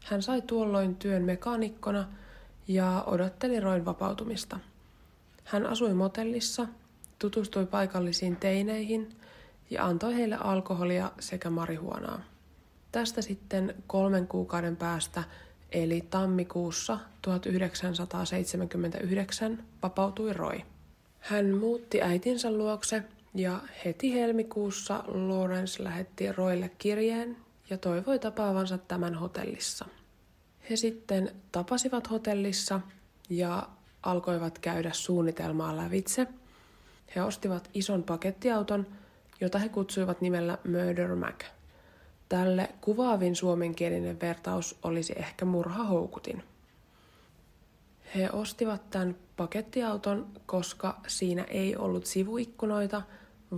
Hän 0.03 0.21
sai 0.21 0.41
tuolloin 0.41 0.95
työn 0.95 1.23
mekaanikkona 1.23 2.07
ja 2.67 3.03
odotteli 3.07 3.59
Roin 3.59 3.85
vapautumista. 3.85 4.59
Hän 5.43 5.65
asui 5.65 5.93
motellissa, 5.93 6.67
tutustui 7.19 7.65
paikallisiin 7.65 8.35
teineihin 8.35 9.09
ja 9.69 9.85
antoi 9.85 10.15
heille 10.15 10.35
alkoholia 10.35 11.11
sekä 11.19 11.49
marihuonaa. 11.49 12.21
Tästä 12.91 13.21
sitten 13.21 13.75
kolmen 13.87 14.27
kuukauden 14.27 14.75
päästä, 14.75 15.23
eli 15.71 16.07
tammikuussa 16.09 16.99
1979, 17.21 19.63
vapautui 19.83 20.33
Roy. 20.33 20.59
Hän 21.19 21.55
muutti 21.55 22.01
äitinsä 22.01 22.51
luokse 22.51 23.03
ja 23.35 23.59
heti 23.85 24.13
helmikuussa 24.13 25.03
Lawrence 25.07 25.83
lähetti 25.83 26.31
Roille 26.31 26.71
kirjeen 26.77 27.37
ja 27.69 27.77
toivoi 27.77 28.19
tapaavansa 28.19 28.77
tämän 28.77 29.15
hotellissa. 29.15 29.85
He 30.69 30.75
sitten 30.75 31.35
tapasivat 31.51 32.09
hotellissa 32.09 32.81
ja 33.29 33.69
alkoivat 34.03 34.59
käydä 34.59 34.89
suunnitelmaa 34.93 35.77
lävitse. 35.77 36.27
He 37.15 37.23
ostivat 37.23 37.69
ison 37.73 38.03
pakettiauton, 38.03 38.87
jota 39.41 39.59
he 39.59 39.69
kutsuivat 39.69 40.21
nimellä 40.21 40.57
Murder 40.67 41.15
Mac. 41.15 41.43
Tälle 42.29 42.69
kuvaavin 42.81 43.35
suomenkielinen 43.35 44.19
vertaus 44.21 44.79
olisi 44.83 45.13
ehkä 45.17 45.45
murhahoukutin. 45.45 46.43
He 48.15 48.29
ostivat 48.33 48.89
tämän 48.89 49.15
pakettiauton, 49.37 50.27
koska 50.45 50.99
siinä 51.07 51.43
ei 51.43 51.75
ollut 51.75 52.05
sivuikkunoita, 52.05 53.01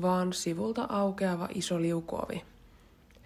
vaan 0.01 0.33
sivulta 0.33 0.85
aukeava 0.89 1.47
iso 1.53 1.81
liukuovi. 1.81 2.43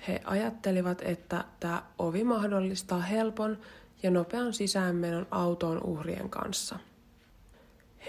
He 0.07 0.21
ajattelivat, 0.25 1.01
että 1.01 1.43
tämä 1.59 1.83
ovi 1.99 2.23
mahdollistaa 2.23 3.01
helpon 3.01 3.57
ja 4.03 4.11
nopean 4.11 4.53
sisäänmenon 4.53 5.27
autoon 5.31 5.83
uhrien 5.83 6.29
kanssa. 6.29 6.79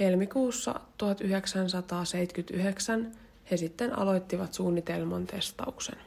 Helmikuussa 0.00 0.80
1979 0.98 3.12
he 3.50 3.56
sitten 3.56 3.98
aloittivat 3.98 4.54
suunnitelman 4.54 5.26
testauksen. 5.26 5.98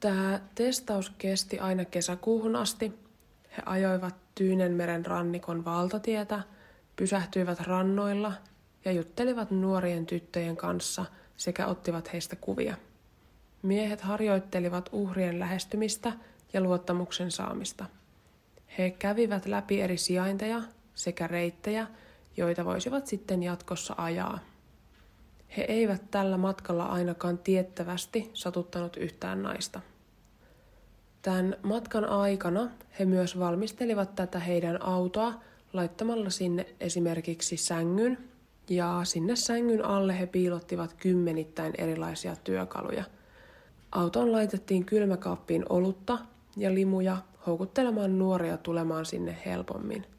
Tämä 0.00 0.40
testaus 0.54 1.12
kesti 1.18 1.58
aina 1.58 1.84
kesäkuuhun 1.84 2.56
asti. 2.56 2.92
He 3.56 3.62
ajoivat 3.66 4.14
Tyynenmeren 4.34 5.06
rannikon 5.06 5.64
valtatietä, 5.64 6.40
pysähtyivät 6.96 7.60
rannoilla 7.60 8.32
ja 8.84 8.92
juttelivat 8.92 9.50
nuorien 9.50 10.06
tyttöjen 10.06 10.56
kanssa 10.56 11.04
sekä 11.36 11.66
ottivat 11.66 12.12
heistä 12.12 12.36
kuvia. 12.36 12.76
Miehet 13.62 14.00
harjoittelivat 14.00 14.88
uhrien 14.92 15.40
lähestymistä 15.40 16.12
ja 16.52 16.60
luottamuksen 16.60 17.30
saamista. 17.30 17.84
He 18.78 18.90
kävivät 18.90 19.46
läpi 19.46 19.80
eri 19.80 19.96
sijainteja 19.96 20.62
sekä 20.94 21.26
reittejä, 21.26 21.86
joita 22.36 22.64
voisivat 22.64 23.06
sitten 23.06 23.42
jatkossa 23.42 23.94
ajaa. 23.98 24.38
He 25.56 25.62
eivät 25.62 26.10
tällä 26.10 26.36
matkalla 26.36 26.86
ainakaan 26.86 27.38
tiettävästi 27.38 28.30
satuttanut 28.34 28.96
yhtään 28.96 29.42
naista. 29.42 29.80
Tämän 31.22 31.56
matkan 31.62 32.04
aikana 32.04 32.70
he 32.98 33.04
myös 33.04 33.38
valmistelivat 33.38 34.14
tätä 34.14 34.38
heidän 34.38 34.82
autoa 34.82 35.34
laittamalla 35.72 36.30
sinne 36.30 36.66
esimerkiksi 36.80 37.56
sängyn, 37.56 38.18
ja 38.70 39.00
sinne 39.04 39.36
sängyn 39.36 39.84
alle 39.84 40.18
he 40.18 40.26
piilottivat 40.26 40.92
kymmenittäin 40.92 41.72
erilaisia 41.78 42.36
työkaluja. 42.36 43.04
Autoon 43.92 44.32
laitettiin 44.32 44.84
kylmäkaappiin 44.84 45.64
olutta 45.68 46.18
ja 46.56 46.74
limuja 46.74 47.16
houkuttelemaan 47.46 48.18
nuoria 48.18 48.56
tulemaan 48.56 49.06
sinne 49.06 49.36
helpommin. 49.46 50.15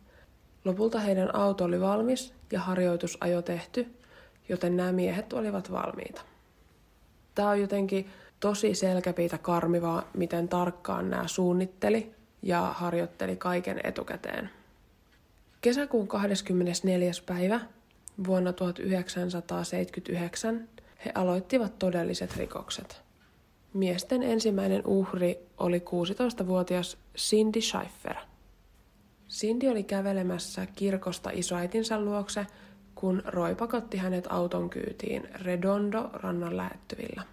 Lopulta 0.67 0.99
heidän 0.99 1.35
auto 1.35 1.63
oli 1.63 1.81
valmis 1.81 2.33
ja 2.51 2.59
harjoitusajo 2.59 3.41
tehty, 3.41 3.87
joten 4.49 4.77
nämä 4.77 4.91
miehet 4.91 5.33
olivat 5.33 5.71
valmiita. 5.71 6.21
Tämä 7.35 7.49
on 7.49 7.61
jotenkin 7.61 8.09
tosi 8.39 8.75
selkäpiitä 8.75 9.37
karmivaa, 9.37 10.09
miten 10.13 10.49
tarkkaan 10.49 11.09
nämä 11.09 11.27
suunnitteli 11.27 12.11
ja 12.41 12.61
harjoitteli 12.61 13.35
kaiken 13.35 13.79
etukäteen. 13.83 14.49
Kesäkuun 15.61 16.07
24. 16.07 17.11
päivä 17.25 17.61
vuonna 18.27 18.53
1979 18.53 20.69
he 21.05 21.11
aloittivat 21.15 21.79
todelliset 21.79 22.37
rikokset. 22.37 23.01
Miesten 23.73 24.23
ensimmäinen 24.23 24.81
uhri 24.85 25.39
oli 25.57 25.79
16-vuotias 25.79 26.97
Cindy 27.17 27.61
Schiffer. 27.61 28.15
Cindy 29.29 29.67
oli 29.67 29.83
kävelemässä 29.83 30.65
kirkosta 30.65 31.29
isoäitinsä 31.33 32.01
luokse, 32.01 32.47
kun 32.95 33.21
Roy 33.25 33.55
pakotti 33.55 33.97
hänet 33.97 34.27
auton 34.29 34.69
kyytiin 34.69 35.29
Redondo 35.41 36.09
rannan 36.13 36.57
lähettyvillä. 36.57 37.23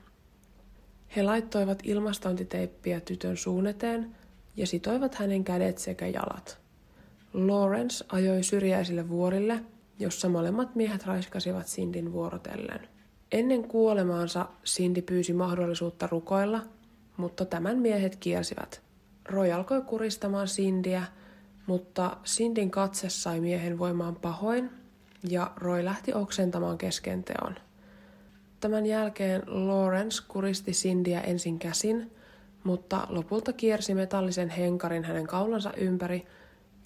He 1.16 1.22
laittoivat 1.22 1.78
ilmastointiteippiä 1.82 3.00
tytön 3.00 3.36
suun 3.36 3.66
eteen 3.66 4.16
ja 4.56 4.66
sitoivat 4.66 5.14
hänen 5.14 5.44
kädet 5.44 5.78
sekä 5.78 6.06
jalat. 6.06 6.58
Lawrence 7.34 8.04
ajoi 8.08 8.42
syrjäisille 8.42 9.08
vuorille, 9.08 9.60
jossa 9.98 10.28
molemmat 10.28 10.74
miehet 10.74 11.06
raiskasivat 11.06 11.66
Sindin 11.66 12.12
vuorotellen. 12.12 12.88
Ennen 13.32 13.68
kuolemaansa 13.68 14.46
Cindy 14.64 15.02
pyysi 15.02 15.32
mahdollisuutta 15.32 16.06
rukoilla, 16.06 16.60
mutta 17.16 17.44
tämän 17.44 17.78
miehet 17.78 18.16
kiersivät. 18.16 18.82
Roy 19.28 19.52
alkoi 19.52 19.82
kuristamaan 19.82 20.46
Cindyä, 20.46 21.02
mutta 21.66 22.16
Sindin 22.24 22.70
katse 22.70 23.08
sai 23.08 23.40
miehen 23.40 23.78
voimaan 23.78 24.16
pahoin 24.16 24.70
ja 25.28 25.52
Roy 25.56 25.84
lähti 25.84 26.14
oksentamaan 26.14 26.78
kesken 26.78 27.24
teon. 27.24 27.54
Tämän 28.60 28.86
jälkeen 28.86 29.42
Lawrence 29.46 30.22
kuristi 30.28 30.72
Cindyä 30.72 31.20
ensin 31.20 31.58
käsin, 31.58 32.10
mutta 32.64 33.06
lopulta 33.08 33.52
kiersi 33.52 33.94
metallisen 33.94 34.48
henkarin 34.48 35.04
hänen 35.04 35.26
kaulansa 35.26 35.72
ympäri 35.76 36.26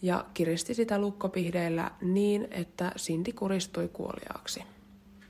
ja 0.02 0.24
kiristi 0.34 0.74
sitä 0.74 0.98
lukkopihdeillä 0.98 1.90
niin, 2.00 2.48
että 2.50 2.92
Cindy 2.96 3.32
kuristui 3.32 3.88
kuoliaaksi. 3.88 4.62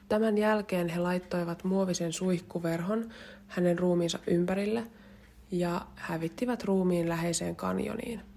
Tämän 0.08 0.38
jälkeen 0.38 0.88
he 0.88 1.00
laittoivat 1.00 1.64
muovisen 1.64 2.12
suihkuverhon 2.12 3.08
hänen 3.46 3.78
ruumiinsa 3.78 4.18
ympärille 4.26 4.84
ja 5.50 5.86
hävittivät 5.94 6.64
ruumiin 6.64 7.08
läheiseen 7.08 7.56
kanjoniin. 7.56 8.27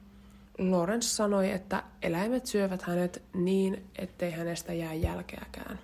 Lawrence 0.69 1.07
sanoi, 1.07 1.51
että 1.51 1.83
eläimet 2.01 2.45
syövät 2.45 2.81
hänet 2.81 3.21
niin, 3.33 3.83
ettei 3.95 4.31
hänestä 4.31 4.73
jää 4.73 4.93
jälkeäkään. 4.93 5.79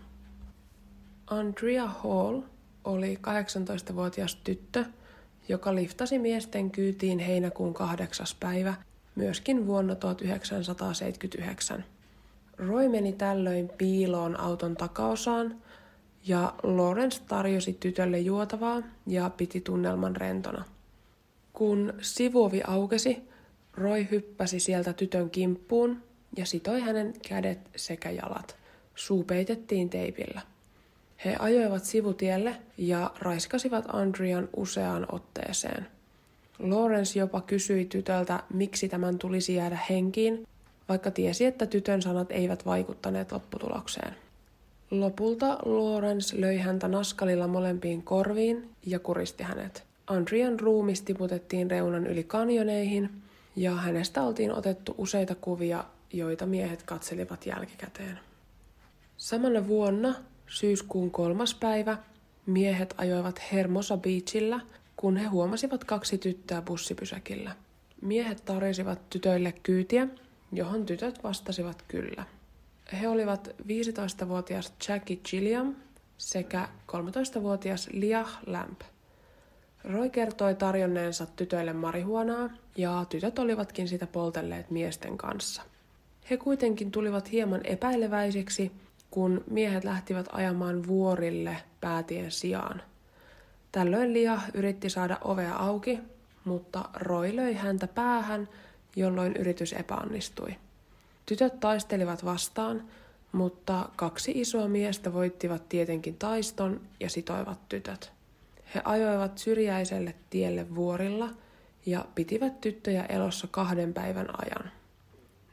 Andrea 1.27 1.87
Hall 1.87 2.41
oli 2.83 3.15
18-vuotias 3.15 4.35
tyttö, 4.35 4.85
joka 5.49 5.75
liftasi 5.75 6.19
miesten 6.19 6.71
kyytiin 6.71 7.19
heinäkuun 7.19 7.73
kahdeksas 7.73 8.35
päivä, 8.39 8.73
myöskin 9.15 9.67
vuonna 9.67 9.95
1979. 9.95 11.85
Roy 12.57 12.89
meni 12.89 13.13
tällöin 13.13 13.69
piiloon 13.77 14.39
auton 14.39 14.75
takaosaan 14.75 15.55
ja 16.27 16.53
Lawrence 16.63 17.21
tarjosi 17.27 17.77
tytölle 17.79 18.19
juotavaa 18.19 18.81
ja 19.07 19.29
piti 19.29 19.61
tunnelman 19.61 20.15
rentona. 20.15 20.65
Kun 21.53 21.93
sivuovi 22.01 22.61
aukesi, 22.67 23.27
Roy 23.77 24.07
hyppäsi 24.11 24.59
sieltä 24.59 24.93
tytön 24.93 25.29
kimppuun 25.29 26.03
ja 26.37 26.45
sitoi 26.45 26.81
hänen 26.81 27.13
kädet 27.29 27.59
sekä 27.75 28.09
jalat. 28.09 28.55
Suu 28.95 29.23
peitettiin 29.23 29.89
teipillä. 29.89 30.41
He 31.25 31.35
ajoivat 31.39 31.83
sivutielle 31.83 32.55
ja 32.77 33.11
raiskasivat 33.19 33.85
Andrian 33.87 34.49
useaan 34.55 35.05
otteeseen. 35.11 35.87
Lawrence 36.59 37.19
jopa 37.19 37.41
kysyi 37.41 37.85
tytöltä, 37.85 38.43
miksi 38.53 38.89
tämän 38.89 39.17
tulisi 39.17 39.55
jäädä 39.55 39.79
henkiin, 39.89 40.47
vaikka 40.89 41.11
tiesi, 41.11 41.45
että 41.45 41.65
tytön 41.65 42.01
sanat 42.01 42.31
eivät 42.31 42.65
vaikuttaneet 42.65 43.31
lopputulokseen. 43.31 44.15
Lopulta 44.91 45.57
Lawrence 45.65 46.41
löi 46.41 46.57
häntä 46.57 46.87
naskalilla 46.87 47.47
molempiin 47.47 48.03
korviin 48.03 48.69
ja 48.85 48.99
kuristi 48.99 49.43
hänet. 49.43 49.83
Andrian 50.07 50.59
ruumis 50.59 51.01
tiputettiin 51.01 51.71
reunan 51.71 52.07
yli 52.07 52.23
kanjoneihin 52.23 53.09
ja 53.57 53.75
hänestä 53.75 54.23
oltiin 54.23 54.51
otettu 54.51 54.95
useita 54.97 55.35
kuvia, 55.35 55.83
joita 56.13 56.45
miehet 56.45 56.83
katselivat 56.83 57.45
jälkikäteen. 57.45 58.19
Samana 59.17 59.67
vuonna, 59.67 60.15
syyskuun 60.47 61.11
kolmas 61.11 61.55
päivä, 61.55 61.97
miehet 62.45 62.93
ajoivat 62.97 63.41
Hermosa 63.51 63.97
Beachillä, 63.97 64.59
kun 64.95 65.17
he 65.17 65.27
huomasivat 65.27 65.83
kaksi 65.83 66.17
tyttöä 66.17 66.61
bussipysäkillä. 66.61 67.55
Miehet 68.01 68.45
tarjosivat 68.45 69.09
tytöille 69.09 69.51
kyytiä, 69.51 70.07
johon 70.51 70.85
tytöt 70.85 71.23
vastasivat 71.23 71.83
kyllä. 71.87 72.23
He 73.01 73.07
olivat 73.07 73.47
15-vuotias 73.61 74.73
Jackie 74.87 75.17
Gilliam 75.17 75.75
sekä 76.17 76.69
13-vuotias 76.91 77.89
Liah 77.91 78.39
Lamp. 78.45 78.81
Roy 79.87 80.09
kertoi 80.09 80.55
tarjonneensa 80.55 81.25
tytöille 81.25 81.73
marihuonaa 81.73 82.49
ja 82.77 83.05
tytöt 83.09 83.39
olivatkin 83.39 83.87
sitä 83.87 84.07
poltelleet 84.07 84.71
miesten 84.71 85.17
kanssa. 85.17 85.61
He 86.29 86.37
kuitenkin 86.37 86.91
tulivat 86.91 87.31
hieman 87.31 87.61
epäileväisiksi, 87.63 88.71
kun 89.11 89.43
miehet 89.49 89.83
lähtivät 89.83 90.25
ajamaan 90.31 90.87
vuorille 90.87 91.57
päätien 91.81 92.31
sijaan. 92.31 92.81
Tällöin 93.71 94.13
Lia 94.13 94.41
yritti 94.53 94.89
saada 94.89 95.17
ovea 95.23 95.55
auki, 95.55 95.99
mutta 96.45 96.89
Roy 96.93 97.35
löi 97.35 97.53
häntä 97.53 97.87
päähän, 97.87 98.49
jolloin 98.95 99.35
yritys 99.35 99.73
epäonnistui. 99.73 100.55
Tytöt 101.25 101.59
taistelivat 101.59 102.25
vastaan, 102.25 102.83
mutta 103.31 103.89
kaksi 103.95 104.31
isoa 104.35 104.67
miestä 104.67 105.13
voittivat 105.13 105.69
tietenkin 105.69 106.15
taiston 106.15 106.81
ja 106.99 107.09
sitoivat 107.09 107.69
tytöt. 107.69 108.16
He 108.75 108.81
ajoivat 108.85 109.37
syrjäiselle 109.37 110.15
tielle 110.29 110.75
vuorilla 110.75 111.29
ja 111.85 112.05
pitivät 112.15 112.61
tyttöjä 112.61 113.03
elossa 113.03 113.47
kahden 113.51 113.93
päivän 113.93 114.27
ajan. 114.45 114.71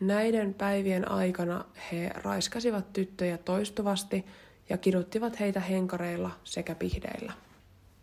Näiden 0.00 0.54
päivien 0.54 1.10
aikana 1.10 1.64
he 1.92 2.10
raiskasivat 2.14 2.92
tyttöjä 2.92 3.38
toistuvasti 3.38 4.26
ja 4.68 4.78
kiduttivat 4.78 5.40
heitä 5.40 5.60
henkareilla 5.60 6.30
sekä 6.44 6.74
pihdeillä. 6.74 7.32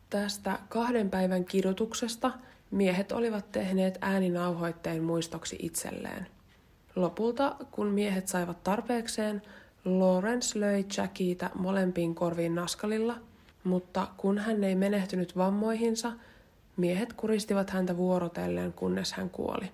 Tästä 0.09 0.59
kahden 0.69 1.09
päivän 1.09 1.45
kidutuksesta 1.45 2.31
miehet 2.71 3.11
olivat 3.11 3.51
tehneet 3.51 3.97
ääninauhoitteen 4.01 5.03
muistoksi 5.03 5.57
itselleen. 5.59 6.27
Lopulta, 6.95 7.55
kun 7.71 7.87
miehet 7.87 8.27
saivat 8.27 8.63
tarpeekseen, 8.63 9.41
Lawrence 9.85 10.59
löi 10.59 10.85
Jackieta 10.97 11.49
molempiin 11.55 12.15
korviin 12.15 12.55
naskalilla– 12.55 13.17
mutta 13.63 14.07
kun 14.17 14.37
hän 14.37 14.63
ei 14.63 14.75
menehtynyt 14.75 15.37
vammoihinsa, 15.37 16.11
miehet 16.77 17.13
kuristivat 17.13 17.69
häntä 17.69 17.97
vuorotellen, 17.97 18.73
kunnes 18.73 19.13
hän 19.13 19.29
kuoli. 19.29 19.71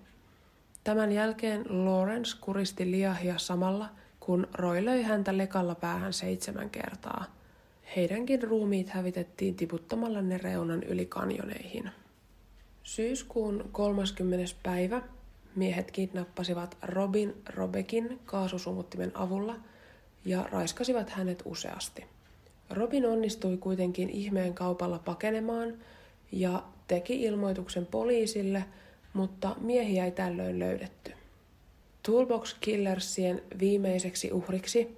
Tämän 0.83 1.11
jälkeen 1.11 1.85
Lawrence 1.85 2.37
kuristi 2.41 2.91
liahia 2.91 3.37
samalla, 3.37 3.89
kun 4.19 4.47
Roy 4.53 4.85
löi 4.85 5.03
häntä 5.03 5.37
lekalla 5.37 5.75
päähän 5.75 6.13
seitsemän 6.13 6.69
kertaa. 6.69 7.25
Heidänkin 7.95 8.43
ruumiit 8.43 8.89
hävitettiin 8.89 9.55
tiputtamalla 9.55 10.21
ne 10.21 10.37
reunan 10.37 10.83
yli 10.83 11.05
kanjoneihin. 11.05 11.91
Syyskuun 12.83 13.69
30. 13.71 14.55
päivä 14.63 15.01
miehet 15.55 15.91
kidnappasivat 15.91 16.77
Robin 16.81 17.33
Robekin 17.49 18.19
kaasusumuttimen 18.25 19.11
avulla 19.13 19.55
ja 20.25 20.43
raiskasivat 20.51 21.09
hänet 21.09 21.41
useasti. 21.45 22.05
Robin 22.69 23.05
onnistui 23.05 23.57
kuitenkin 23.57 24.09
ihmeen 24.09 24.53
kaupalla 24.53 24.99
pakenemaan 24.99 25.73
ja 26.31 26.63
teki 26.87 27.23
ilmoituksen 27.23 27.85
poliisille, 27.85 28.65
mutta 29.13 29.55
miehiä 29.61 30.05
ei 30.05 30.11
tällöin 30.11 30.59
löydetty. 30.59 31.11
Toolbox 32.03 32.55
Killersien 32.61 33.41
viimeiseksi 33.59 34.31
uhriksi 34.31 34.97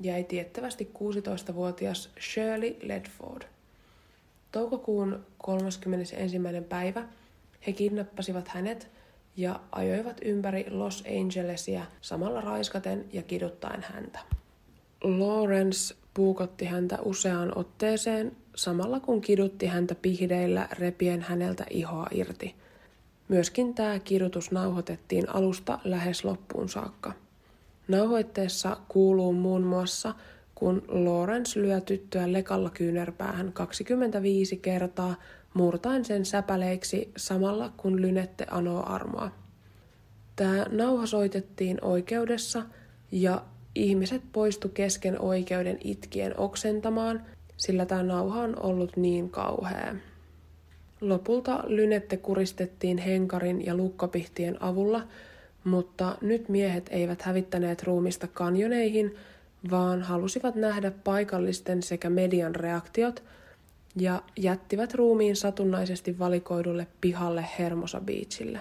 jäi 0.00 0.24
tiettävästi 0.24 0.90
16-vuotias 0.94 2.10
Shirley 2.20 2.76
Ledford. 2.82 3.42
Toukokuun 4.52 5.26
31. 5.38 6.16
päivä 6.68 7.08
he 7.66 7.72
kidnappasivat 7.72 8.48
hänet 8.48 8.88
ja 9.36 9.60
ajoivat 9.72 10.16
ympäri 10.22 10.66
Los 10.70 11.04
Angelesia 11.20 11.86
samalla 12.00 12.40
raiskaten 12.40 13.04
ja 13.12 13.22
kiduttaen 13.22 13.82
häntä. 13.82 14.18
Lawrence 15.02 15.94
puukotti 16.18 16.64
häntä 16.64 16.98
useaan 17.02 17.58
otteeseen, 17.58 18.36
samalla 18.54 19.00
kun 19.00 19.20
kidutti 19.20 19.66
häntä 19.66 19.94
pihdeillä 19.94 20.68
repien 20.72 21.22
häneltä 21.22 21.66
ihoa 21.70 22.06
irti. 22.10 22.54
Myöskin 23.28 23.74
tämä 23.74 23.98
kidutus 23.98 24.50
nauhoitettiin 24.50 25.28
alusta 25.28 25.78
lähes 25.84 26.24
loppuun 26.24 26.68
saakka. 26.68 27.12
Nauhoitteessa 27.88 28.76
kuuluu 28.88 29.32
muun 29.32 29.62
muassa, 29.62 30.14
kun 30.54 30.82
Lawrence 30.88 31.60
lyö 31.60 31.80
tyttöä 31.80 32.32
lekalla 32.32 32.70
kyynärpäähän 32.70 33.52
25 33.52 34.56
kertaa, 34.56 35.14
murtaen 35.54 36.04
sen 36.04 36.24
säpäleiksi 36.24 37.12
samalla 37.16 37.72
kun 37.76 38.02
lynette 38.02 38.46
anoo 38.50 38.82
armoa. 38.86 39.30
Tämä 40.36 40.66
nauha 40.70 41.06
soitettiin 41.06 41.78
oikeudessa 41.84 42.62
ja 43.12 43.44
Ihmiset 43.78 44.22
poistu 44.32 44.68
kesken 44.68 45.20
oikeuden 45.20 45.78
itkien 45.84 46.38
oksentamaan, 46.40 47.22
sillä 47.56 47.86
tämä 47.86 48.02
nauha 48.02 48.40
on 48.40 48.62
ollut 48.62 48.96
niin 48.96 49.30
kauhea. 49.30 49.94
Lopulta 51.00 51.64
lynette 51.66 52.16
kuristettiin 52.16 52.98
henkarin 52.98 53.66
ja 53.66 53.74
lukkopihtien 53.74 54.62
avulla, 54.62 55.02
mutta 55.64 56.18
nyt 56.20 56.48
miehet 56.48 56.88
eivät 56.90 57.22
hävittäneet 57.22 57.82
ruumista 57.82 58.26
kanjoneihin, 58.26 59.14
vaan 59.70 60.02
halusivat 60.02 60.54
nähdä 60.54 60.90
paikallisten 60.90 61.82
sekä 61.82 62.10
median 62.10 62.54
reaktiot 62.54 63.22
ja 63.96 64.22
jättivät 64.36 64.94
ruumiin 64.94 65.36
satunnaisesti 65.36 66.18
valikoidulle 66.18 66.86
pihalle 67.00 67.44
Hermosa 67.58 68.00
Beachille. 68.00 68.60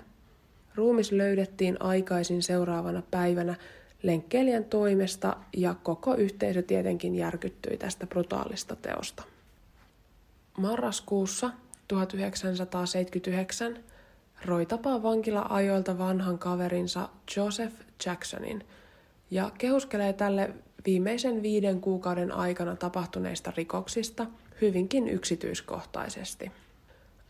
Ruumis 0.75 1.11
löydettiin 1.11 1.81
aikaisin 1.81 2.43
seuraavana 2.43 3.03
päivänä 3.11 3.55
lenkkeilijän 4.03 4.65
toimesta 4.65 5.37
ja 5.57 5.75
koko 5.83 6.15
yhteisö 6.15 6.61
tietenkin 6.61 7.15
järkyttyi 7.15 7.77
tästä 7.77 8.07
brutaalista 8.07 8.75
teosta. 8.75 9.23
Marraskuussa 10.57 11.51
1979 11.87 13.77
Roy 14.45 14.65
tapaa 14.65 15.03
vankila-ajoilta 15.03 15.97
vanhan 15.97 16.39
kaverinsa 16.39 17.09
Joseph 17.35 17.75
Jacksonin 18.05 18.63
ja 19.31 19.51
kehuskelee 19.57 20.13
tälle 20.13 20.53
viimeisen 20.85 21.43
viiden 21.43 21.81
kuukauden 21.81 22.31
aikana 22.31 22.75
tapahtuneista 22.75 23.53
rikoksista 23.57 24.25
hyvinkin 24.61 25.07
yksityiskohtaisesti. 25.07 26.51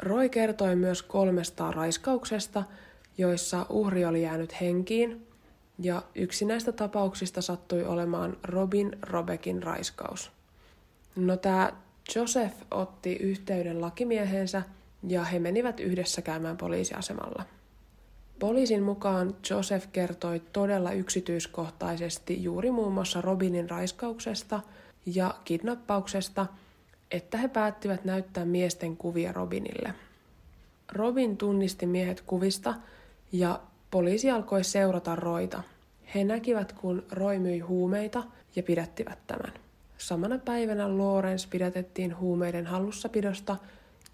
Roy 0.01 0.30
kertoi 0.30 0.76
myös 0.76 1.03
kolmesta 1.03 1.72
raiskauksesta, 1.72 2.63
joissa 3.18 3.65
uhri 3.70 4.05
oli 4.05 4.22
jäänyt 4.22 4.61
henkiin 4.61 5.28
ja 5.80 6.01
yksi 6.15 6.45
näistä 6.45 6.71
tapauksista 6.71 7.41
sattui 7.41 7.86
olemaan 7.86 8.38
Robin 8.43 8.97
Robekin 9.01 9.63
raiskaus. 9.63 10.32
No 11.15 11.38
tämä 11.38 11.71
Joseph 12.15 12.55
otti 12.71 13.13
yhteyden 13.15 13.82
lakimiehensä 13.82 14.61
ja 15.07 15.23
he 15.23 15.39
menivät 15.39 15.80
yhdessä 15.80 16.21
käymään 16.21 16.57
poliisiasemalla. 16.57 17.43
Poliisin 18.39 18.84
mukaan 18.84 19.36
Joseph 19.49 19.88
kertoi 19.91 20.41
todella 20.53 20.91
yksityiskohtaisesti 20.91 22.43
juuri 22.43 22.71
muun 22.71 22.93
muassa 22.93 23.21
Robinin 23.21 23.69
raiskauksesta 23.69 24.59
ja 25.05 25.36
kidnappauksesta, 25.45 26.45
että 27.11 27.38
he 27.38 27.47
päättivät 27.47 28.05
näyttää 28.05 28.45
miesten 28.45 28.97
kuvia 28.97 29.32
Robinille. 29.32 29.93
Robin 30.91 31.38
tunnisti 31.38 31.86
miehet 31.86 32.21
kuvista 32.21 32.75
ja 33.32 33.59
poliisi 33.91 34.31
alkoi 34.31 34.63
seurata 34.63 35.15
Roita. 35.15 35.63
He 36.15 36.23
näkivät, 36.23 36.71
kun 36.73 37.03
Roy 37.11 37.39
myi 37.39 37.59
huumeita 37.59 38.23
ja 38.55 38.63
pidättivät 38.63 39.19
tämän. 39.27 39.53
Samana 39.97 40.38
päivänä 40.38 40.97
Lawrence 40.97 41.47
pidätettiin 41.49 42.17
huumeiden 42.17 42.65
hallussapidosta 42.65 43.57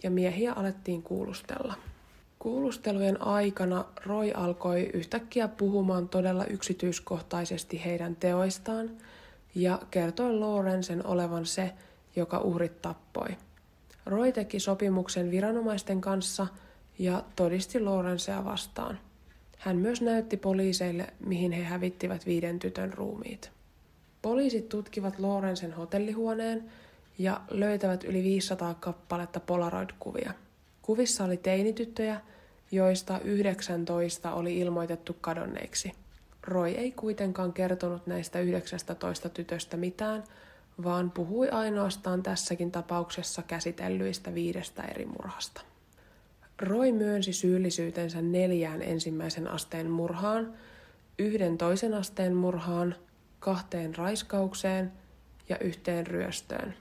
ja 0.04 0.12
miehiä 0.12 0.54
alettiin 0.54 1.04
kuulustella. 1.04 1.74
Kuulustelujen 2.40 3.22
aikana 3.22 3.86
Roy 4.06 4.32
alkoi 4.32 4.90
yhtäkkiä 4.94 5.48
puhumaan 5.48 6.10
todella 6.10 6.46
yksityiskohtaisesti 6.46 7.86
heidän 7.86 8.16
teoistaan 8.16 8.90
ja 9.56 9.80
kertoi 9.92 10.34
Lawrencen 10.40 11.08
olevan 11.08 11.46
se, 11.46 11.72
joka 12.16 12.40
uhrit 12.40 12.82
tappoi. 12.82 13.28
Roy 14.06 14.32
teki 14.32 14.60
sopimuksen 14.60 15.32
viranomaisten 15.32 16.02
kanssa 16.02 16.48
ja 17.00 17.24
todisti 17.36 17.80
Lawrencea 17.80 18.46
vastaan. 18.46 19.00
Hän 19.64 19.78
myös 19.78 20.02
näytti 20.02 20.38
poliiseille, 20.38 21.08
mihin 21.26 21.52
he 21.52 21.64
hävittivät 21.64 22.26
viiden 22.26 22.60
tytön 22.60 22.94
ruumiit. 22.94 23.52
Poliisit 24.22 24.70
tutkivat 24.70 25.20
Lawrencen 25.20 25.74
hotellihuoneen 25.74 26.72
ja 27.18 27.42
löytävät 27.52 28.04
yli 28.04 28.24
500 28.24 28.74
kappaletta 28.74 29.40
Polaroid-kuvia. 29.40 30.34
Kuvissa 30.82 31.24
oli 31.24 31.38
teinityttöjä, 31.38 32.22
joista 32.72 33.20
19 33.20 34.34
oli 34.34 34.60
ilmoitettu 34.60 35.16
kadonneiksi. 35.22 35.92
Roy 36.42 36.70
ei 36.70 36.92
kuitenkaan 36.92 37.54
kertonut 37.54 38.08
näistä 38.08 38.40
19 38.40 39.30
tytöstä 39.30 39.78
mitään, 39.78 40.24
vaan 40.84 41.12
puhui 41.12 41.50
ainoastaan 41.50 42.24
tässäkin 42.24 42.72
tapauksessa 42.72 43.42
käsitellyistä 43.42 44.34
viidestä 44.34 44.84
eri 44.84 45.06
murhasta. 45.06 45.62
Roy 46.60 46.92
myönsi 46.92 47.34
syyllisyytensä 47.34 48.22
neljään 48.22 48.82
ensimmäisen 48.82 49.48
asteen 49.48 49.92
murhaan, 49.92 50.54
yhden 51.20 51.58
toisen 51.58 51.94
asteen 51.94 52.36
murhaan, 52.36 52.96
kahteen 53.40 53.96
raiskaukseen 53.96 54.92
ja 55.50 55.60
yhteen 55.60 56.08
ryöstöön. 56.08 56.74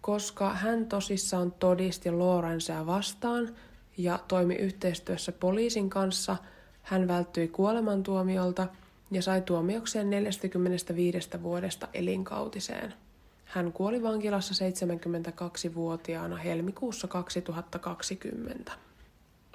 Koska 0.00 0.54
hän 0.54 0.86
tosissaan 0.86 1.52
todisti 1.52 2.10
Lorenzea 2.10 2.86
vastaan 2.86 3.54
ja 3.96 4.18
toimi 4.28 4.54
yhteistyössä 4.54 5.32
poliisin 5.32 5.90
kanssa, 5.90 6.36
hän 6.82 7.08
välttyi 7.08 7.48
kuolemantuomiolta 7.48 8.66
ja 9.10 9.22
sai 9.22 9.40
tuomiokseen 9.42 10.10
45 10.10 11.42
vuodesta 11.42 11.88
elinkautiseen. 11.94 12.94
Hän 13.44 13.72
kuoli 13.72 14.02
vankilassa 14.02 14.64
72-vuotiaana 14.64 16.36
helmikuussa 16.36 17.08
2020. 17.08 18.72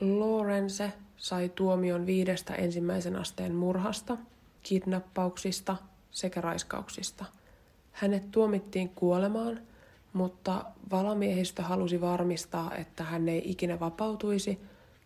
Lawrence 0.02 0.94
sai 1.18 1.50
tuomion 1.50 2.06
viidestä 2.06 2.56
ensimmäisen 2.56 3.16
asteen 3.16 3.56
murhasta, 3.56 4.18
kidnappauksista 4.64 5.76
sekä 6.12 6.42
raiskauksista. 6.42 7.26
Hänet 7.92 8.32
tuomittiin 8.32 8.90
kuolemaan, 8.90 9.60
mutta 10.14 10.66
valamiehistö 10.92 11.64
halusi 11.64 12.02
varmistaa, 12.02 12.76
että 12.76 13.04
hän 13.04 13.30
ei 13.30 13.42
ikinä 13.46 13.80
vapautuisi, 13.80 14.60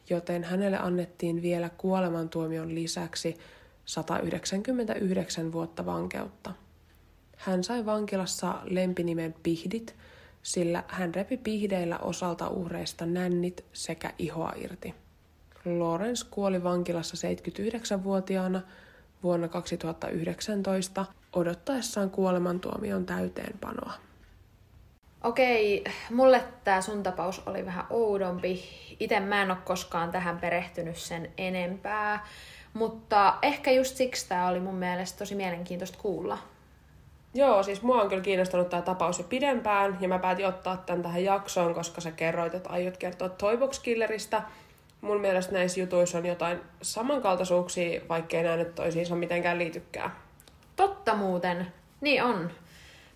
joten 0.10 0.44
hänelle 0.44 0.78
annettiin 0.78 1.42
vielä 1.42 1.70
kuolemantuomion 1.70 2.76
lisäksi 2.76 3.38
199 3.86 5.52
vuotta 5.52 5.86
vankeutta. 5.86 6.54
Hän 7.38 7.64
sai 7.64 7.86
vankilassa 7.86 8.60
lempinimen 8.64 9.36
Pihdit, 9.44 9.96
sillä 10.44 10.84
hän 10.88 11.16
repi 11.16 11.38
pihdeillä 11.38 11.98
osalta 11.98 12.48
uhreista 12.48 13.06
nännit 13.06 13.66
sekä 13.74 14.14
ihoa 14.20 14.54
irti. 14.58 14.96
Lawrence 15.66 16.26
kuoli 16.32 16.64
vankilassa 16.64 17.28
79-vuotiaana 17.98 18.62
vuonna 19.24 19.48
2019 19.48 21.06
odottaessaan 21.34 22.10
kuolemantuomion 22.10 23.06
täyteenpanoa. 23.06 23.94
Okei, 25.24 25.84
mulle 26.12 26.44
tämä 26.64 26.82
sun 26.82 27.04
tapaus 27.04 27.42
oli 27.46 27.66
vähän 27.66 27.86
oudompi. 27.90 28.64
Itse 29.00 29.20
mä 29.20 29.42
en 29.42 29.52
ole 29.52 29.58
koskaan 29.66 30.12
tähän 30.12 30.40
perehtynyt 30.40 30.98
sen 30.98 31.32
enempää, 31.38 32.26
mutta 32.74 33.38
ehkä 33.42 33.72
just 33.72 33.96
siksi 33.98 34.30
tämä 34.30 34.48
oli 34.48 34.60
mun 34.60 34.76
mielestä 34.76 35.20
tosi 35.20 35.36
mielenkiintoista 35.36 35.98
kuulla. 36.02 36.38
Joo, 37.34 37.64
siis 37.64 37.82
mua 37.82 38.02
on 38.02 38.10
kyllä 38.10 38.22
kiinnostanut 38.22 38.70
tämä 38.70 38.82
tapaus 38.82 39.18
jo 39.20 39.24
pidempään, 39.24 39.98
ja 40.02 40.08
mä 40.08 40.20
päätin 40.20 40.48
ottaa 40.48 40.78
tämän 40.78 41.02
tähän 41.02 41.24
jaksoon, 41.24 41.74
koska 41.74 42.02
sä 42.02 42.12
kerroit, 42.12 42.54
että 42.54 42.70
aiot 42.70 42.98
kertoa 42.98 43.30
Toibox 43.30 43.80
Killeristä. 43.80 44.42
Mun 45.02 45.22
mielestä 45.22 45.54
näissä 45.54 45.80
jutuissa 45.80 46.18
on 46.18 46.26
jotain 46.26 46.60
samankaltaisuuksia, 46.82 48.02
vaikkei 48.10 48.44
nämä 48.44 48.56
nyt 48.56 48.76
toisiinsa 48.76 49.16
mitenkään 49.16 49.60
liitykään. 49.60 50.12
Totta 50.76 51.16
muuten, 51.16 51.68
niin 52.02 52.24
on. 52.24 52.52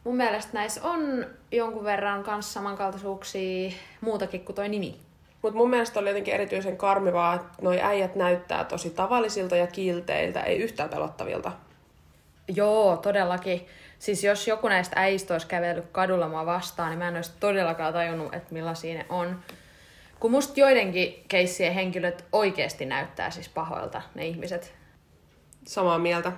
Mun 0.04 0.16
mielestä 0.16 0.52
näissä 0.54 0.84
on 0.84 1.26
jonkun 1.52 1.84
verran 1.84 2.24
kanssa 2.24 2.54
samankaltaisuuksia 2.54 3.72
muutakin 4.02 4.46
kuin 4.46 4.56
toi 4.56 4.70
nimi. 4.70 5.00
Mutta 5.42 5.58
mun 5.58 5.70
mielestä 5.70 6.00
oli 6.00 6.10
jotenkin 6.10 6.34
erityisen 6.34 6.78
karmivaa, 6.78 7.36
että 7.36 7.48
noi 7.62 7.82
äijät 7.82 8.16
näyttää 8.16 8.64
tosi 8.64 8.90
tavallisilta 8.90 9.56
ja 9.56 9.68
kilteiltä, 9.68 10.42
ei 10.42 10.58
yhtään 10.58 10.90
pelottavilta. 10.90 11.52
Joo, 12.48 12.98
todellakin. 12.98 13.68
Siis 14.00 14.24
jos 14.24 14.48
joku 14.48 14.68
näistä 14.68 14.94
äistä 15.00 15.34
olisi 15.34 15.48
kävellyt 15.48 15.86
kadulla 15.92 16.28
mua 16.28 16.46
vastaan, 16.46 16.90
niin 16.90 17.00
mä 17.00 17.08
en 17.08 17.16
olisi 17.16 17.32
todellakaan 17.40 17.94
tajunnut, 17.94 18.34
että 18.34 18.54
millaisia 18.54 18.94
ne 18.94 19.06
on. 19.10 19.40
Kun 20.20 20.32
musta 20.32 20.60
joidenkin 20.60 21.26
keissien 21.28 21.74
henkilöt 21.74 22.26
oikeasti 22.32 22.86
näyttää 22.86 23.32
siis 23.32 23.50
pahoilta, 23.50 24.02
ne 24.16 24.28
ihmiset. 24.28 24.74
Samaa 25.68 26.00
mieltä. 26.00 26.32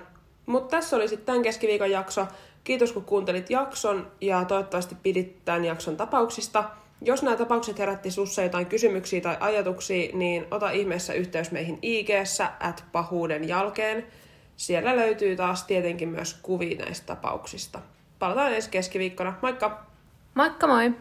Mutta 0.46 0.76
tässä 0.76 0.96
oli 0.96 1.08
sitten 1.08 1.26
tämän 1.26 1.42
keskiviikon 1.42 1.90
jakso. 1.90 2.26
Kiitos 2.64 2.92
kun 2.92 3.04
kuuntelit 3.04 3.50
jakson 3.50 4.12
ja 4.20 4.44
toivottavasti 4.44 4.96
pidit 5.02 5.44
tämän 5.44 5.64
jakson 5.64 5.96
tapauksista. 5.96 6.64
Jos 7.02 7.22
nämä 7.22 7.36
tapaukset 7.36 7.78
herätti 7.78 8.10
sussa 8.10 8.42
jotain 8.42 8.66
kysymyksiä 8.66 9.20
tai 9.20 9.36
ajatuksia, 9.40 10.10
niin 10.12 10.46
ota 10.50 10.70
ihmeessä 10.70 11.12
yhteys 11.12 11.50
meihin 11.50 11.78
ig 11.82 12.08
at 12.60 12.84
pahuuden 12.92 13.48
jälkeen. 13.48 14.06
Siellä 14.60 14.96
löytyy 14.96 15.36
taas 15.36 15.64
tietenkin 15.64 16.08
myös 16.08 16.38
kuvia 16.42 16.84
näistä 16.84 17.06
tapauksista. 17.06 17.80
Palataan 18.18 18.52
ensi 18.52 18.70
keskiviikkona. 18.70 19.34
Moikka! 19.42 19.86
Moikka 20.34 20.66
moi! 20.66 20.94